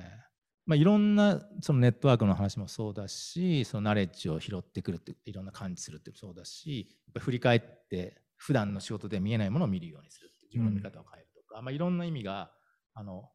[0.65, 12.51] まあ、いろんなそのネットワークの話もそうだし、そのナレッジを拾ってくるって、いろんな感知するってそうだし、やっぱ振り返って、普段の仕事で見えないものを見るようにするって、自分の見方を変えるとか、まあ、いろんな意味が、
[12.93, 13.29] あの、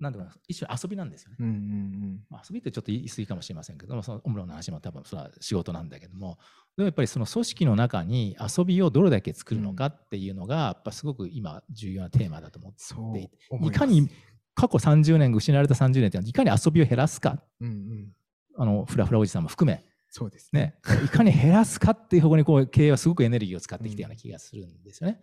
[0.00, 1.36] なんていうか一種遊びなんですよね。
[1.40, 2.20] うんうんうん。
[2.28, 6.38] まあ、遊びってちょっと言い過ぎかもしれませんけども、そのオムロの話も多分それは仕事なんだけども、
[6.76, 14.08] でもやっぱりその組織の中に遊びをどれだけ作るのかっていうのが、やっぱすごく今重要なテーマだと思っていて、思いかに
[14.54, 18.12] 過去30年、失われた30年っていうのは、いかに遊びを減らすか、うんうん。
[18.56, 20.50] あの、フラフラおじさんも含め、そうです。
[20.52, 25.22] ねね、いかに減らすかっていう方向にこう経営はすごくエネルギーを使ってきたような気がするんですよね。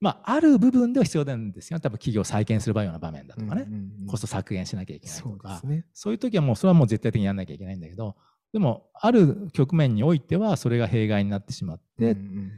[0.00, 1.80] まあ、ある部分では必要なんですよ。
[1.80, 8.16] 多分企業を再建するような場面だとかね、うんうんうんコスト削減しなきゃいけないとそうねそういう時はもうそれはもう絶対的にやんなきゃいけないんだけど、
[8.52, 12.52] でも、ある局面においてはそれが弊害になってしまって、うんうん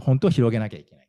[0.00, 1.08] 本当は広げなきゃいけない。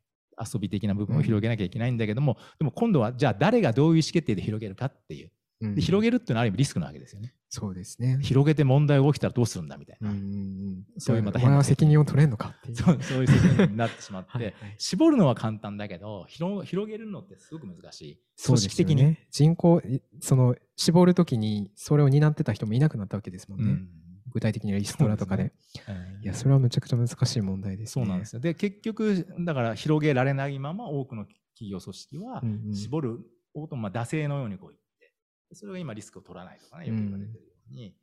[0.54, 5.32] 遊び的な部分を広げなきゃいけないんだけども、でも今度はじゃあ誰がどういう意思決定で広げるかっていう。
[5.80, 7.34] 広げるっていうのはある意味リスクなわけですよね。
[7.56, 8.20] そうですね。
[8.22, 10.10] 広げて問題が起きたらどうするんだみたいな。
[10.10, 10.86] うんうんうん。
[10.98, 12.76] そういうまた変な責任を取れんのかっていう。
[12.76, 14.54] そうそういう責任になってしまって、 はいはい。
[14.78, 18.20] 絞るのは簡単だけど広広げるのってすごく難しい。
[18.46, 18.96] 組織的に。
[18.96, 23.90] ね人口いその絞るときにそれを担ってた人もいなくなったわけですもんね、うん。
[24.32, 25.54] 具体的にリストラとかで。
[25.88, 28.04] うんいやそれはめちゃくちゃ難しい問題ですね。
[28.04, 28.40] そうなんですよ。
[28.40, 32.74] で、結局、だから広げられないまま多くの企業組織はうんうん。
[32.76, 33.20] 絞る
[33.54, 35.14] をと、まあ、惰性のようにこう言って、
[35.54, 37.96] それが今リスクを取らないとかね、よく言われてるに、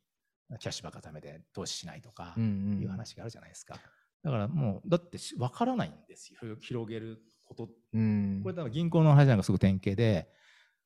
[0.58, 2.40] キャッシュばっか貯めて投資しないとかい
[2.84, 3.78] う話があるじゃないですか。
[4.22, 10.28] だからもう、だってし分からないんですよ、広げることうんこれ多分銀行の話なんかすごく典型で、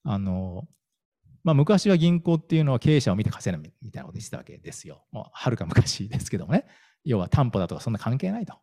[0.04, 0.66] あの、
[1.42, 5.04] まあ昔は銀行っていうのは経営者を見て稼ぐみたいなこと言ってたわけですよ。
[5.12, 6.66] もうはるか昔ですけどもね。
[7.04, 8.54] 要は担保だとかそんな関係ないと。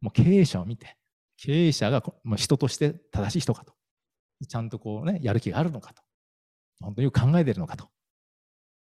[0.00, 0.96] もう経営者を見て、
[1.36, 3.74] 経営者がこもう人として正しい人かと。
[4.46, 6.02] ちゃんとこうね、やる気があるのかと。
[6.80, 7.88] 本当によく考えてるのかと。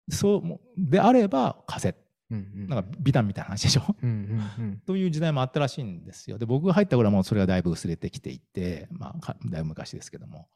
[0.10, 1.98] そうであれば稼
[2.30, 3.96] うんうんなんか美談みたいな話でしょ？
[4.02, 6.38] うんうんうんという時代もあったらしいんですよ。
[6.38, 10.48] で、僕が入った頃はもうそれがだいぶ薄れてきていて、まあ、かだいぶ昔ですけども。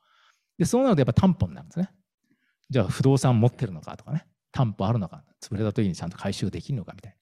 [0.57, 1.89] で、そうなるとやっぱ担保になるんですね。
[2.69, 7.16] じゃあ不動産持ってるのかとかね、担保あるのか、潰れた時にちゃんと回収できるのかみたいな。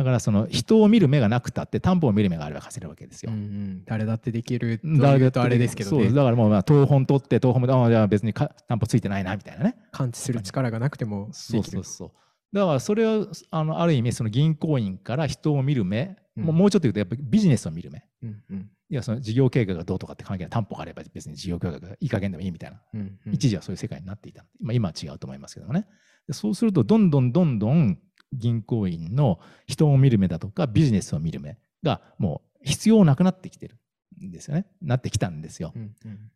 [0.00, 3.32] だからその人を見る目がなくたって担保を見る目があれば貸せるわけですよ。
[3.32, 3.40] うんう。
[3.42, 3.84] ん。
[3.84, 6.04] 誰だってできるとだとあれですけどね。
[6.06, 9.76] そうだからもうまあ東本取って東本もあじゃあ別にか担保ついてないなみたいなね。
[9.92, 12.10] 感知する力がなくてもそうそうそう。
[12.54, 16.44] だからそれをあのある意味その銀行員から人を見る目、うん。
[16.44, 18.02] もうもうちょっと言うとやっぱりビジネスを見る目。
[18.22, 18.70] うんうん。
[18.88, 20.50] いやその事業計画がどうとかって関係ない。
[20.50, 23.34] 担保があれば別に事業計画がいい加減でもいいみたいな、うんうん。
[23.34, 25.86] 一時はそういう世界になっていた、まあ、今は違うと思いますけどもね。
[26.26, 27.98] でそうするとどんどんどんどん
[28.32, 33.76] 銀行員の人を見る目だとかビジネスを見る目がもう必要なくなってきてる
[34.24, 34.66] んですよね。
[34.82, 35.72] なってきたんですよ。
[35.74, 36.30] うんうん。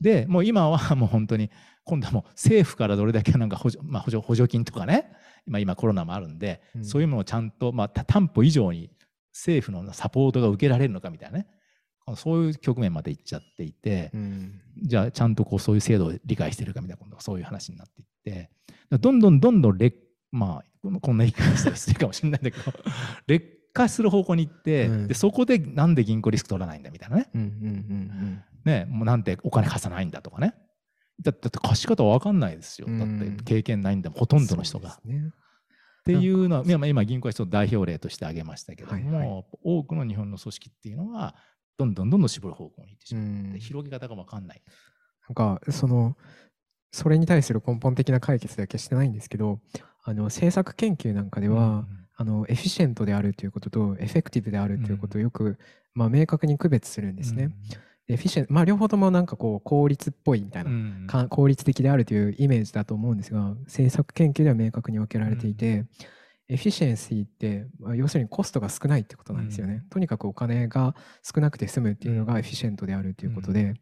[0.00, 1.50] でもう今は もう本当に
[1.84, 5.10] 今度はもう政府からどれだけなんか補助,、まあ、補助補助金とかね。
[5.46, 6.84] 今今コロナもあるんで、うん。
[6.84, 8.90] そういうものをちゃんと、まあ、た担保以上に
[9.32, 11.46] 政府のサポートが受けられるのかみたいなね。
[12.16, 14.60] そういう局面まで行っちゃっていて、うん。
[14.82, 18.50] じゃあちゃんとこうそういう制度を理解してるかみたいな今度はそういう話になっていって。
[18.90, 19.98] どんどんどんどん劣
[20.30, 22.72] まあこんこんな言い方したら失礼かもしれないんだけど
[23.26, 25.08] 劣化する方向に行って、うん。
[25.08, 28.44] でそこでなんで銀行リスク取らないんだみたいなねうんうんうん。
[28.64, 30.54] ねもうなんでお金貸さないんだとかね。
[31.22, 34.98] だって貸し方わかんないですよ、だって経験ないんだもんほとんどの人が。
[34.98, 35.00] っ
[36.04, 39.44] ていうのは今今銀行は一つ代表例として挙げましたけども、はいはい。
[39.62, 41.36] 多くの日本の組織っていうのは
[41.76, 43.18] どんどんどんどん絞る方向に行ってしう。
[43.18, 43.52] まう、ん。
[43.52, 44.62] で広げ方がわかんない。
[45.28, 46.16] なんかその
[46.90, 49.60] それに対する根本的な解決では決してないんですけど
[50.04, 55.58] あの政策研究なんかでは、うんあの efficient であるということと effective であるということをよく、
[55.94, 57.50] まあ、明確に区別するんですね。
[58.06, 65.86] efficien まあ両方ともなんかこう効率っぽいみたいな、うんか効率的であるというイメージだと思うんですが政策研究では明確に分けられていて、
[66.48, 69.74] efficiency って、まあ要するにコストが少ないってことなんですよね。
[69.74, 73.74] うんとにかくお金が少なくて済むっていうのうんが efficient であるということで、うん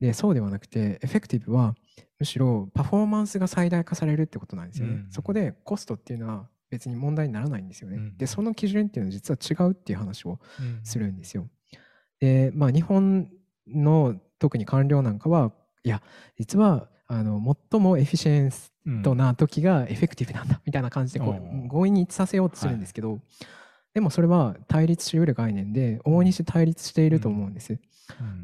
[0.00, 1.74] でそうではなくて effective は
[2.18, 4.94] むしろパフォーマンスが最大化されるってことなんですよね。
[4.94, 7.96] うんそこでコストっていうのは別に問題にならないんですよね。
[7.96, 11.48] うんでその基準っていうのは実は違うっていう話をうんするんですよ。
[12.20, 13.28] で、まあ、日本
[13.66, 16.02] の特に官僚なんかはいや
[16.38, 23.18] 実はあの最も efficient な時が effective なんだみたいな感じでこおうー強引に一致させようとするんですけど、
[23.94, 27.72] でもそれは対立しうる概念で往々にして対立していると思うんです。
[27.72, 27.80] うん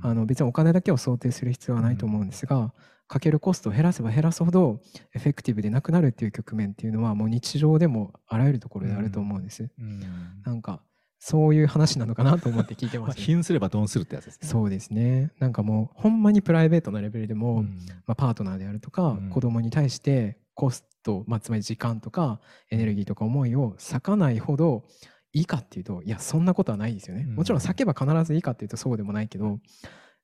[0.02, 2.72] あの別にお金だけを想定する必要はないと思うんですが、
[3.08, 4.80] かけるコストを減らせば減らすほど
[5.14, 9.68] エフェクティブでなくなるっていう局面っていうのはもう日常でもあらゆるところであると思うんです。
[9.78, 10.00] うん
[10.44, 10.82] なんか
[11.18, 13.24] そういう話なのかなと思って聞いてまあます、ね。
[13.24, 14.48] 貧すれば損するってやつですね。
[14.48, 15.32] そうですね。
[15.40, 24.84] なんかもうほんまにプライベートなレベルでも、うんまあ、パートナーであるとか、うん子供に対してコスト、まあ、つまり時間とかエネルギーとか思いを割かないほど
[25.36, 27.26] いいかっていうといやそんなことはないですよね。
[27.28, 27.34] うん。
[27.34, 29.58] もちろん割けば必ずいいかっていうとそうでもないけど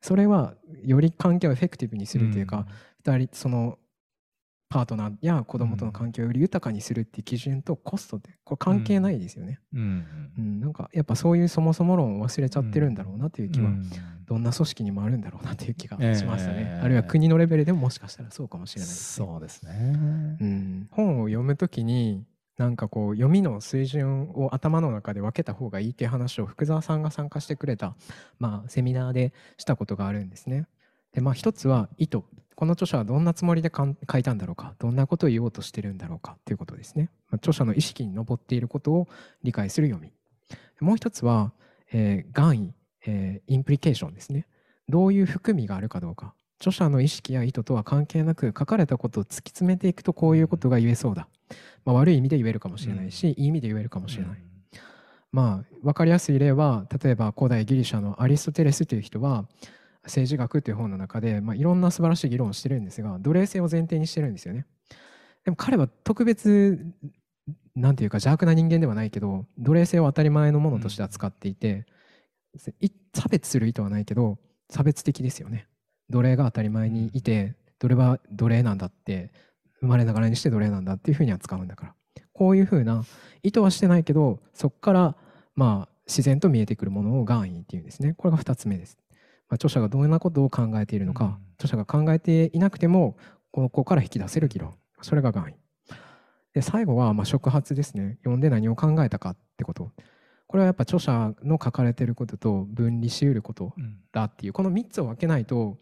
[0.00, 2.66] それはより関係をエフェクティブにするというか、
[3.04, 3.78] 2人その
[4.68, 9.60] パートナーや子供との関係をより豊かにするっていう基準とコストってこれ関係ないですよね。
[9.74, 10.06] うん、
[10.38, 13.70] うん、なんかやっぱそういうそもそも論を忘れちゃってるんだろうなという気は、
[14.24, 16.70] どんな組織にもあるんだろうなという気がしましたね。
[16.76, 20.88] えー、あるいは国のレベルでももしかしたらそうかもしれないです、ね、そうですね、うん。
[20.90, 22.24] 本を読むときに
[22.58, 27.94] なんかこう読みの水準を頭の中で分けた方がいいっていう話を福澤さんが参加してくれた、
[28.38, 30.66] まあ、セミナーでしたことがあるんですね。
[31.12, 32.22] でまあ一つは意図。
[32.54, 34.74] この著者はどんなつもりで書いたんだろうか。
[34.78, 39.08] どんなことを言おうとしてるんだろうかということですね、まあ、著者の意識に上っていることを
[39.42, 40.12] 理解する読み。
[40.80, 41.52] もう一つは、
[41.92, 42.74] えー、願意、
[43.06, 44.46] えー、インプリケーションですね。
[44.88, 46.34] どういう含みがあるかどうか。
[46.62, 51.26] 著者の意識や意図とは関係なく書かれたことを突き詰めていくとこういうことが言えそうだ、
[51.84, 54.40] まあ、悪い意味で言えるかもしれないし、うん、いい意味で言えるかもしれない、うん、
[55.32, 59.44] まあ分かりやすい例は例えば古代ギリシャのアリストテレスという人は
[60.04, 64.66] 政治学という本の中で、まあ、いろんな素晴らしい議論をしてるんですが奴隷制を前提にしてるんですよね。
[65.44, 66.78] でも彼は特別
[67.74, 71.86] なんていうか邪悪な人間ではないけど奴隷制を当たり前のものとして扱っていて、
[73.14, 74.38] 差別する意図はないけど
[74.70, 75.66] 差別的ですよね。
[76.12, 79.32] 奴隷が当たり前にいて奴隷は奴隷なんだって
[79.80, 81.94] 生まれながらにして奴隷なんだっていうふうに扱うんだから。
[82.32, 83.04] こういうふうな
[83.42, 85.16] 意図はしてないけどそこから
[85.54, 88.14] まあ自然と見えてくるものを願意っていうんですね。
[88.14, 88.98] これが2つ目です。
[89.48, 93.16] まあ、著者がどんなことを考えているのか、うん、著者が考えていなくても
[93.50, 94.74] ここから引き出せる議論。
[95.02, 95.54] それが願意。
[96.54, 98.18] で最後はまあ触発ですね。
[98.20, 99.90] 読んで何を考えたかってこと
[100.52, 103.72] これはやっぱ著者の書かれていることと分離しうること
[104.12, 105.78] だっていう、この3つを分けないと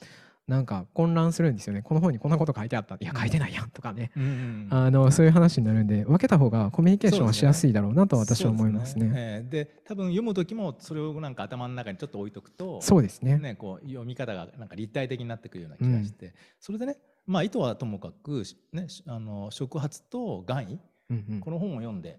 [0.47, 1.83] なんか混乱するんですよね。
[1.83, 2.95] この本にこんなこと書いてあった。
[2.95, 9.07] いや書いてないやんとかね、うんうん、あのそういう話になるんで分けた方がコミュニケーションはしやすいだろうなと私は思いますね。
[9.07, 9.15] で、ね。
[9.53, 13.39] えー、多分読む時もそれをなんか頭の中にちょっと置いとくとそうですね。
[13.39, 20.81] ねこう読み方がなんか立体的になってくるような気がして、うん、それでねまあ意図はともかく、ね、あの触発と願意、
[21.11, 22.19] うんうん、この本を読んで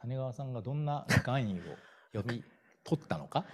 [0.00, 1.56] 谷川さんがどんな願意を
[2.12, 2.42] 読み
[2.84, 3.44] 取ったのか？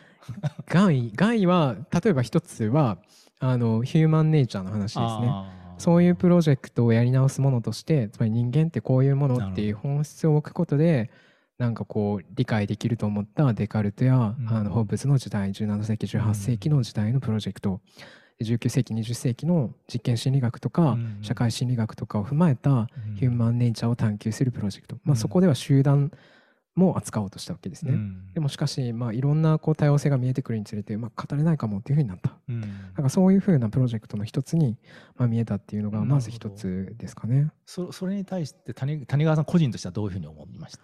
[0.69, 2.99] 願意願意は例えば一つは
[3.39, 5.63] あのヒューマンネイチャーの話ですね。
[5.79, 11.11] そういうプロジェクトをやり直すものとしてつまり人間ってこういうものっていう本質を置くことで
[11.59, 17.81] なんかこう理解できると思ったデカルトや、うん、あのホーブスの時代17世紀18世紀の時代のプロジェクト、うん、
[18.41, 26.11] 19世紀20世紀の実験心理学とか、うん、社会心理学とかを踏まえたヒューマンネイチャーを探求するプロジェクト、まあ、そこでは集団
[26.75, 27.93] も扱おうとしたわけですね。
[27.93, 32.33] うん、でもしかし、まあ、いろんなこう多様性が見えてくるにつれて、まあ、語れないかもっていうふうになった。
[32.49, 34.79] うん、なんかそういうふうなプロジェクトの一つに、
[35.17, 37.51] まあ、見えたっていうのがまず一つですかね。
[37.67, 40.83] そそれに対して谷谷川さん個人としてはどういうふうに思いました？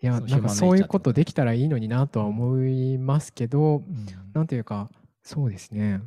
[0.00, 4.90] いやなんかそういうことできたらいいのになとは思いますけど、うん、なんていうか
[5.22, 6.00] そうですね、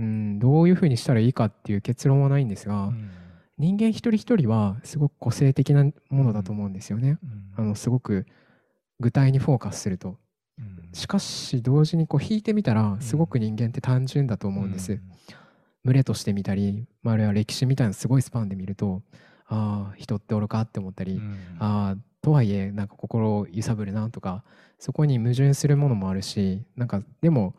[0.00, 3.10] うん、どういうふうにしたらいいかっていう結論はないんですが、うん、
[3.58, 7.18] 人間一人一人はすごく個性的なものだと思うんですよね。
[7.56, 8.26] あのすごく
[8.98, 10.16] 具体にフォーカスすると、
[10.58, 15.00] うん、しかし同時にこう引いてみたらすごく人間って単純だと思うんです、うん、
[15.84, 19.02] 群れとして見たり、まあ、あるいは歴史みたいなすごいスパンで見ると
[19.46, 24.44] ああ人っておるかって思ったり、うん、ああとはいえなんか心を揺さぶるなとか
[24.78, 27.54] そこに矛盾するものもあるしなんかでも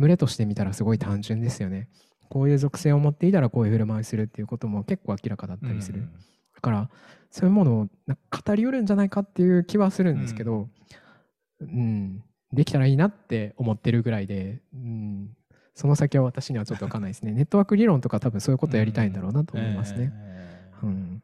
[0.00, 1.88] 群れとして見たらすごい単純ですよね。
[2.30, 6.08] こういう属性を持っていたらこういう振る舞いするっていうことも結構明らかだったりする、
[6.54, 6.90] だから
[7.30, 10.68] そういうものを語りうるんじゃないかっていう気はするんですけど、
[11.60, 15.36] うん、うん、できたらいいなって思ってるぐらいで、うん、
[15.74, 17.32] その先は私にはちょっと分かんないですね。
[17.34, 20.12] ネットワーク理論とか多分そういうことやりたいんだろうなと思いますね。
[20.82, 21.22] うん、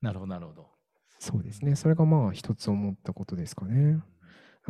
[0.00, 0.68] なるほどなるほど。
[1.18, 1.74] そうですね。
[1.74, 3.98] それがまあ一つ思ったことですかね。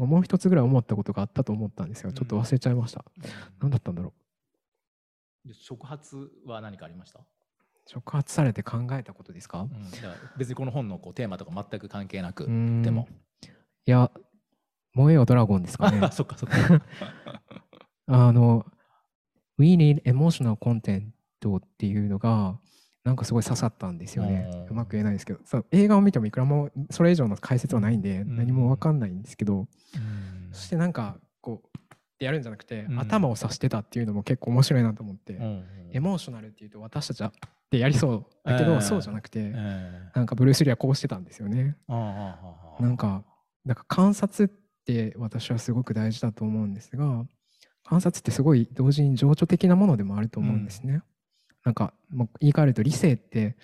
[0.07, 3.05] もう一つぐらい思ったことがあったと思ったんですがちょっと忘れちゃいました。
[3.17, 3.31] うん、
[3.61, 4.13] 何だったんだろ
[5.47, 5.53] う。
[5.55, 7.21] 触発は何かありました？
[7.87, 9.71] 触発されて考えたことですか,、うん、
[10.37, 13.09] 別にこの本のこうテーマとか全く関係なくでも。
[13.87, 14.11] いや
[14.93, 16.01] 燃えよドラゴンですかね。
[16.13, 16.57] そっかそっか。
[18.07, 18.67] あの
[19.57, 22.61] We need emotional content っていうのが
[23.09, 24.67] なんかすごい刺さったんですよね。
[24.71, 25.41] うまく言えないですけど。
[25.47, 29.67] そう映画を見てもいくらもそれ以上の解説はないんで何も分かんないんですけど、
[30.53, 31.79] そしてなんかこう
[32.23, 35.39] やるんじゃなくて、頭を指してたっていうのも結構面白いなと思って、
[35.93, 37.33] エモーショナルっていうと私たちはっ
[37.71, 41.77] てやりそうだけど、えー、そうじゃなくて、えー、なんかブルース・リーはこうしてたんですよね。
[41.89, 43.25] なんか
[43.65, 44.53] なんか観察っ
[44.85, 47.25] て私はすごく大事だと思うんですが
[47.85, 51.03] 観察ってすごい同時に情緒的なものでもあると思うんですね。
[51.65, 53.57] うん、なんかもう言い換えると理性って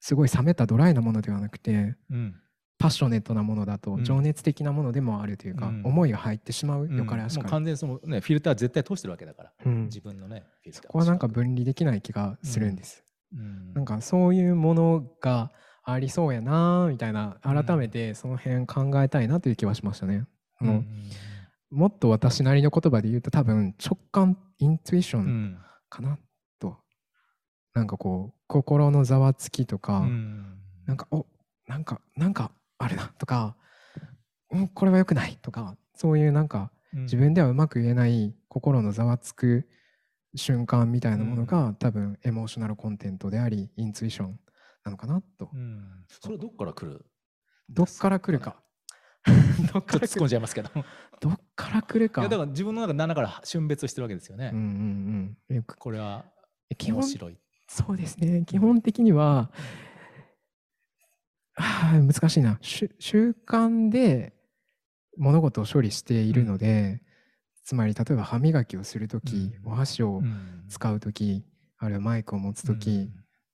[0.00, 2.34] すごい冷めたドライなものではなくて、うん、
[2.78, 15.52] パッショネットなものだと情熱的なものでもあるというか、うん、思いが入ってしまう、よかれあしかもう完全にその、ね、フィルター絶対通してるわけだから、うん、自分のねそこはなんか分離できない気がするんです、うん、なんかそういうものが
[15.84, 20.26] ありそうやなみたいな改めてその辺考えたいなという気はしましたね、
[20.60, 20.86] うん、
[21.70, 25.58] もっと私なりの言葉で言うと多分直感イントゥイション
[25.88, 26.16] かな。
[26.16, 26.22] と、
[27.74, 31.26] なんかこう心のざわつきとか、うん、なんかお
[31.66, 33.56] なんかなんかあれだとか、
[34.50, 39.66] うん、これは良くないとかそういうなんか自分ではうまく言えない心のざわつく
[40.34, 44.38] 瞬間みたいなものが、うん、多分エモーショナルコンテンツでありインツイション
[44.84, 47.04] なのかなと、うん、それはどっから来る
[47.70, 48.56] どっから来るか。
[49.72, 50.70] どっから突っ込んじゃいますけど。
[51.20, 52.22] どっから来るか。
[52.22, 54.60] いやだから自分の中で7から瞬別してるわけですよね、うんう
[55.52, 56.24] んうん、これは
[56.76, 57.38] 面白い
[57.74, 58.44] そうですね。
[58.46, 59.50] 基本的には、
[61.54, 62.58] はあ、難しいな。
[62.60, 64.34] 習慣で
[65.16, 67.00] 物事を処理しているので、うん、
[67.64, 70.20] つまり例えば歯磨きをする時、うん、お箸を
[70.68, 71.44] 使う時、
[71.80, 73.10] うん、あるいはマイクを持つ時、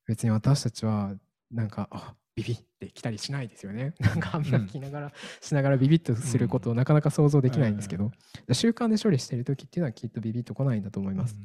[0.08, 1.14] 別に私たちは
[1.52, 3.94] なんかあビビってきたりしないですよね。
[4.00, 8.10] なんか歯磨きながら、しながらビビッとすることをなかなか想像できないんですけど、
[8.50, 11.36] 習慣で処理している時っていうのはきっとビビッと来ないんだと思います。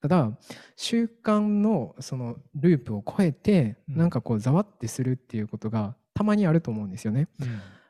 [0.00, 0.30] ただ
[0.76, 7.28] 習慣のそのループを超えて、なんかこうざわってするっていうことがたまにあると思うんですよね。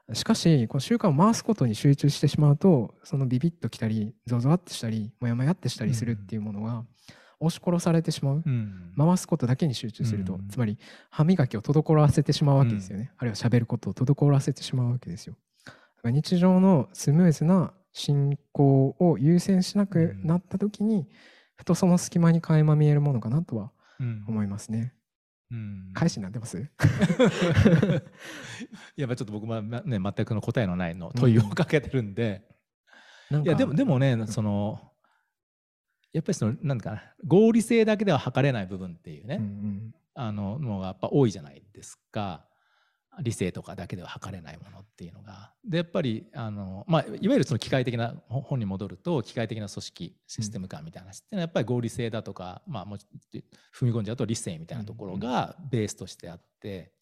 [0.08, 6.84] うん、しかしこの習慣を回すことに集中してしまうとそのビビッときたりゾワゾワってしたりモヤモヤってしたりするっていうものが
[7.40, 10.78] 押し殺されてしまう、うん、回すことだけに集中すると、うん、つまり
[11.10, 15.36] 歯磨きを滞らせてしまうわけですよね、あるいは喋ることを滞らせてしまうわけですよ。
[16.04, 21.08] 日常のスムーズな進行を優先しなくなった時に、
[21.56, 23.72] ふとその隙間に垣間見えるものかなとは
[24.28, 24.92] 思いますね。
[25.50, 26.58] うん、返しになってます？
[28.96, 32.42] やっぱちょっと僕は、ね、全くの答えのないの問いをかけてるんで、
[33.30, 34.92] うん、いやでもでもねその
[36.12, 42.44] やっぱりそのなんか合理性だけでは測れない部分っていうね、うんうん、あののがやっぱ多いじゃないですか。
[43.22, 45.52] 理性とかだけでは測れないものっていうのが。
[45.64, 53.06] でやっぱりあの、まあ、いわゆるその機械的な本に戻ると機械的な組織システム感みたいな話っていうのはやっぱり合理性だとか、まあ、も踏
[53.82, 56.92] み込んじゃうと理性みたいなところがベースとしてあって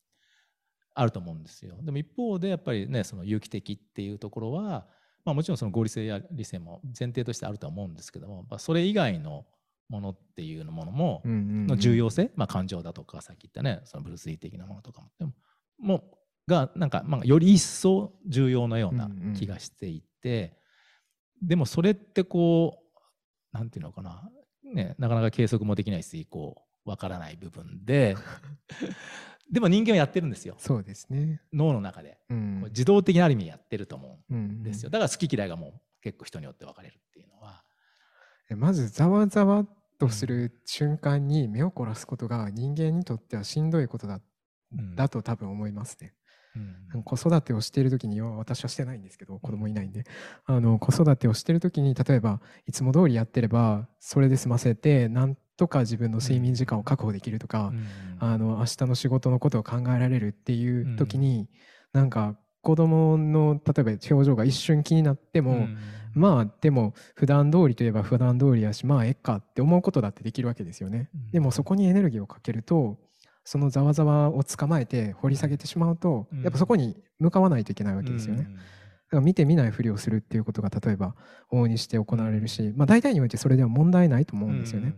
[0.94, 1.74] あると思うんですよ。
[1.82, 4.86] でも一方でやっぱりねその有機的っていうところは、
[5.24, 9.44] まあ、もちろんその合理性や理性も前提としてあるとは思うんですけども、まあ、それ以外の
[9.88, 15.08] ものっていうものもの重要性、まあ、感情だとかさっき言ったねその物理的なものとかも。
[15.18, 15.32] でも
[15.79, 16.05] も
[16.47, 24.29] がなんか、まあ、より一層重要なような気がしていて、うんうん、でもそれってこうなんていうのかな、
[24.75, 28.16] ね、なかなか計測もできないしこうわからない部分で
[29.51, 30.57] でも人間はやってるんですよ。
[30.59, 31.41] そうですね。
[31.53, 37.62] 脳の中で、うん、自動的なある意味やってると思うんですよ、だから好き嫌いがもう結構人によって分かれるっていうのは。
[38.57, 39.66] まずざわざわ
[39.99, 44.20] とする瞬間に目を凝らすことが人間にとってはしんどいことだ
[44.95, 46.14] だと多分思いますね。
[46.95, 50.05] うん、子育てをしている時に私はしてないんですけど子供いないんで。
[50.47, 57.87] あの子育てをしている時に例えばいつも通りやってればそれで済ませてなんとか自分の睡眠時間を確保できるとか、うん、
[58.18, 61.49] あの明日の仕事のことを考えられるっていう時に、
[61.93, 65.79] うん、なんか子供の例えば表情が一瞬気になっても、うん、
[66.14, 71.11] まあでも普段通りといえば普段通りやしまあえっかって思うことだってできるわけですよね。
[71.33, 72.99] でもそこにエネルギーをかけると
[73.45, 78.45] そのざわざわを捕まえて掘り下げてしまうと、やっぱそこに向かわないといけないわけですよね。
[78.45, 78.49] だ
[79.11, 81.14] から見て見ないふりをするっていうことが例えば
[81.53, 84.95] 往々にして行われるし、まあ、大体においてそれでは問題ないと思うんですよね。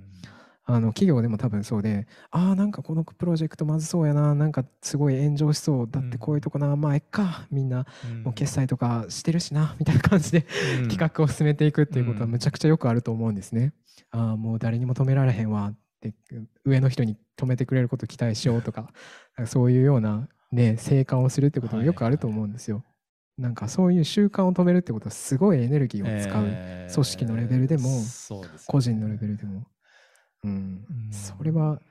[0.69, 7.87] あの企業でも多分そうでああなんかこのプロジェクトまずそうやななんかすごい炎上しそうだってこういうとこな、まあえっかみんな
[8.25, 10.45] もう決済とかしてるしな みたいな感じで
[10.89, 13.73] 企画を進めていくっていうことはむちゃくちゃよくあると思うんですね。
[14.11, 15.73] ああもう誰にも止められへんわ
[16.65, 18.91] 上の人に止めてくれること期待しようと か
[19.47, 22.85] そういうような、ね、生還をするってこともよくあると思うんですよ。
[23.39, 27.91] なんかそういう習慣を止めるってことはすごいエネルギーを使う、組織のレベルでも、
[28.67, 29.67] 個人のレベルでも、
[30.43, 31.83] うん、それは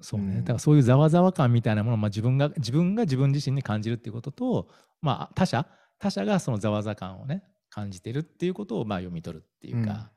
[0.00, 4.68] そうね、だからそういうざわざわ感みたいなものを、まあ、自分が自分が自分自身に感じるっていうことと、
[5.00, 5.66] まあ、他者
[5.98, 10.10] 他者がそのざわざわ感をね感じてるっていうことをまあ読み取るっていうか、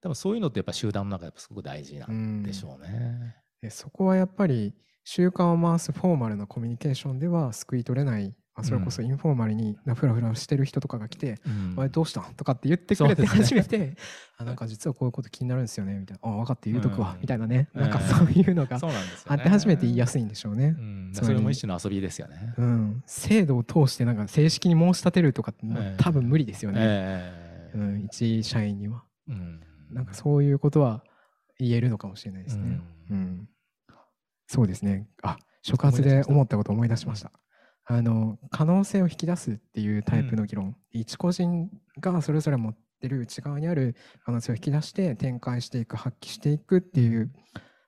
[0.00, 3.36] 多分そういうのってやっぱ集団の中ですごく大事なんでしょうね。
[3.60, 4.74] でそこはやっぱり
[5.04, 8.34] 習慣を回すフォーマルなコミュニケーションでは救い取れない。
[8.54, 13.96] あそれこそインフォーマルにフラフラしてる人とかが来てうん「おいどうしたん?」とかって言ってくれて初めて
[14.36, 17.20] 「あなんか実はこういうこと気になるんですよね」みたいな「あ分かって言うとくわう」ん。
[17.20, 17.68] みたいなね。
[17.72, 18.80] なんかええそういうのが。
[19.26, 20.74] あって初めて言いやすいんでしょうね。
[20.76, 20.82] う。
[20.82, 22.54] ん、それも一種の遊びですよね。
[22.58, 25.54] うん、制度を通してなんか正式に申し立てるとか
[25.98, 27.78] 多分無理ですよね、ええ。
[27.78, 29.04] うん、一社員には。
[29.28, 29.60] うん
[29.90, 31.02] なんかそういうことは
[31.58, 32.80] 言えるのかもしれないですね。
[33.10, 33.20] ううん。
[33.20, 33.48] ん
[34.46, 35.06] そうですね。
[35.22, 37.30] あ触発で思ったことを思い出しました。
[37.84, 41.70] あの可能性を引き出すっていうタイプの議論、一個人
[42.00, 47.32] がそれぞれ持ってる内側にある可能性を引き出して展開していく発揮していくっていう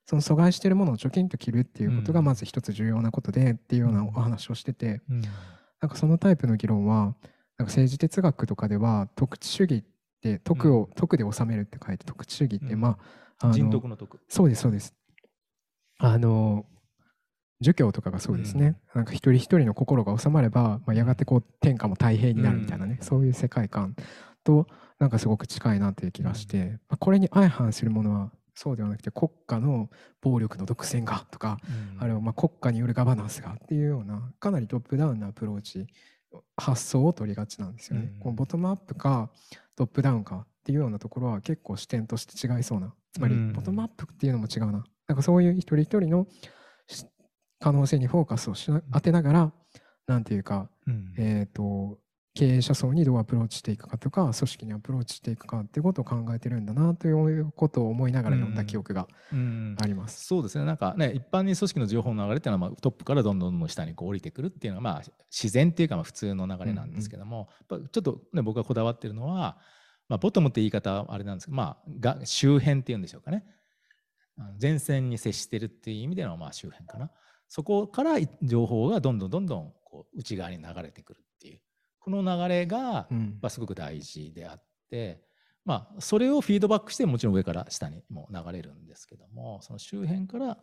[0.07, 2.27] その阻害しているものを貯金と切るっていうことがうん。
[2.27, 5.21] まず一つ重要なことでっていうようなお話をしてて、うん。
[5.81, 9.85] なんかそのタイプの議論はなんか政治哲学とかでは徳地主義っ
[10.21, 12.81] て徳を、徳で収めるって書いて徳地主義って、うん。
[12.81, 12.99] ま
[13.39, 14.21] ああの人徳の徳。
[14.29, 14.95] そうですそうです。
[15.99, 16.67] あの
[17.61, 23.05] 儒教とかがそうですね、なんか一人一人の心が収まれば、まあ、やがてこう天下も太平になるみたいなね、うん。
[23.05, 23.95] そういう世界観
[24.45, 24.67] と
[24.99, 29.91] なんかすごく近いなという気がして、まあ、これに相反するものはそうではなくて国家の
[30.23, 31.59] 暴力の独占がとか
[31.99, 35.87] あるいはまあ国家によるガバナンスがっていうようなかなりトップダウンなアプローチ
[36.57, 38.13] 発想を取りがちなんですよね。
[38.15, 38.21] うん。
[38.21, 39.31] このボトムアップか
[39.81, 42.93] トップダウンかっていうようなところは結構視点として違いそうな。
[43.15, 43.53] つまりうん。
[43.55, 44.85] ボトムアップっていうのも違うな。
[45.09, 46.27] なんかそういう一人一人の
[46.87, 47.07] し
[47.59, 49.53] 可能性にフォーカスをしな当てながら
[50.07, 51.15] なんていうか、うん。
[51.17, 51.99] えー、と
[52.35, 60.27] 経営者層にどうアプローチしていくかとか組織にアプローチしていくかっていうことを考えてるんだなということを思いながら読んだ記憶がうんあります。
[60.27, 69.59] そうですね、なんかね、一般に組織の情報の流れっていうのは、まあ、トップからどんどんどん下にこう降りてくるっていうのが、まあ、自然っていうか、まあ、普通の流れなんですけども、やっぱちょっと、ね、僕がこだわってるのは、
[70.09, 73.45] まあ、ボトムって言い方はあれなんですけど、まあ、が周辺っていうんでしょうかね。
[74.61, 77.11] 前線に接してるっていう意味での、まあ、周辺かな。
[77.49, 81.21] そこから情報がどんどんどんどんこう内側に流れてくる
[82.01, 83.39] この流れが、うん。
[83.41, 85.23] まあ、すごく大事であって、
[85.65, 90.59] まあ、それをフィードバックしてもちろん上から下にも流れるんですけどもその周辺から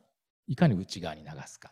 [0.47, 1.71] いかに内側に流すか。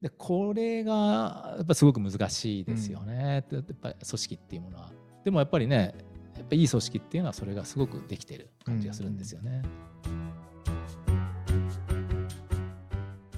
[0.00, 4.90] でこれがやっぱすごく難しいですよね、やっぱり組織っていうものは。
[5.24, 5.94] でもやっぱりね
[6.36, 9.62] やっぱいい組織っていうのはそれがすごくできてる感じがするんですよね。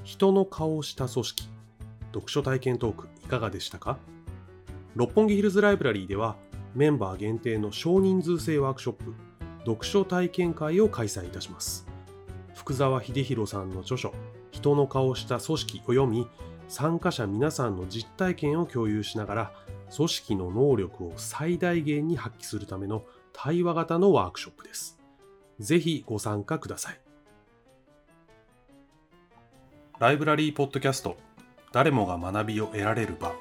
[0.05, 1.49] 人の顔をした組織。
[2.12, 3.99] 読書体験トークいかがでしたか？
[4.97, 6.36] 六本木ヒルズライブラリーでは
[6.74, 9.14] メンバー限定の少人数制ワークショップ
[9.61, 11.86] 読書体験会を開催いたします。
[12.55, 14.12] 福沢秀弘さんの著書
[14.53, 16.28] 人の顔した組織を読み
[16.68, 19.53] 参加者皆さんの実体験を共有しながら
[19.95, 24.99] 組織の能力を最大限に発揮するための対話型のワークショップです。
[25.59, 27.01] ぜひご参加ください。
[29.99, 31.16] ライブラリーポッドキャスト
[31.72, 33.32] 誰もが学びを得られる場。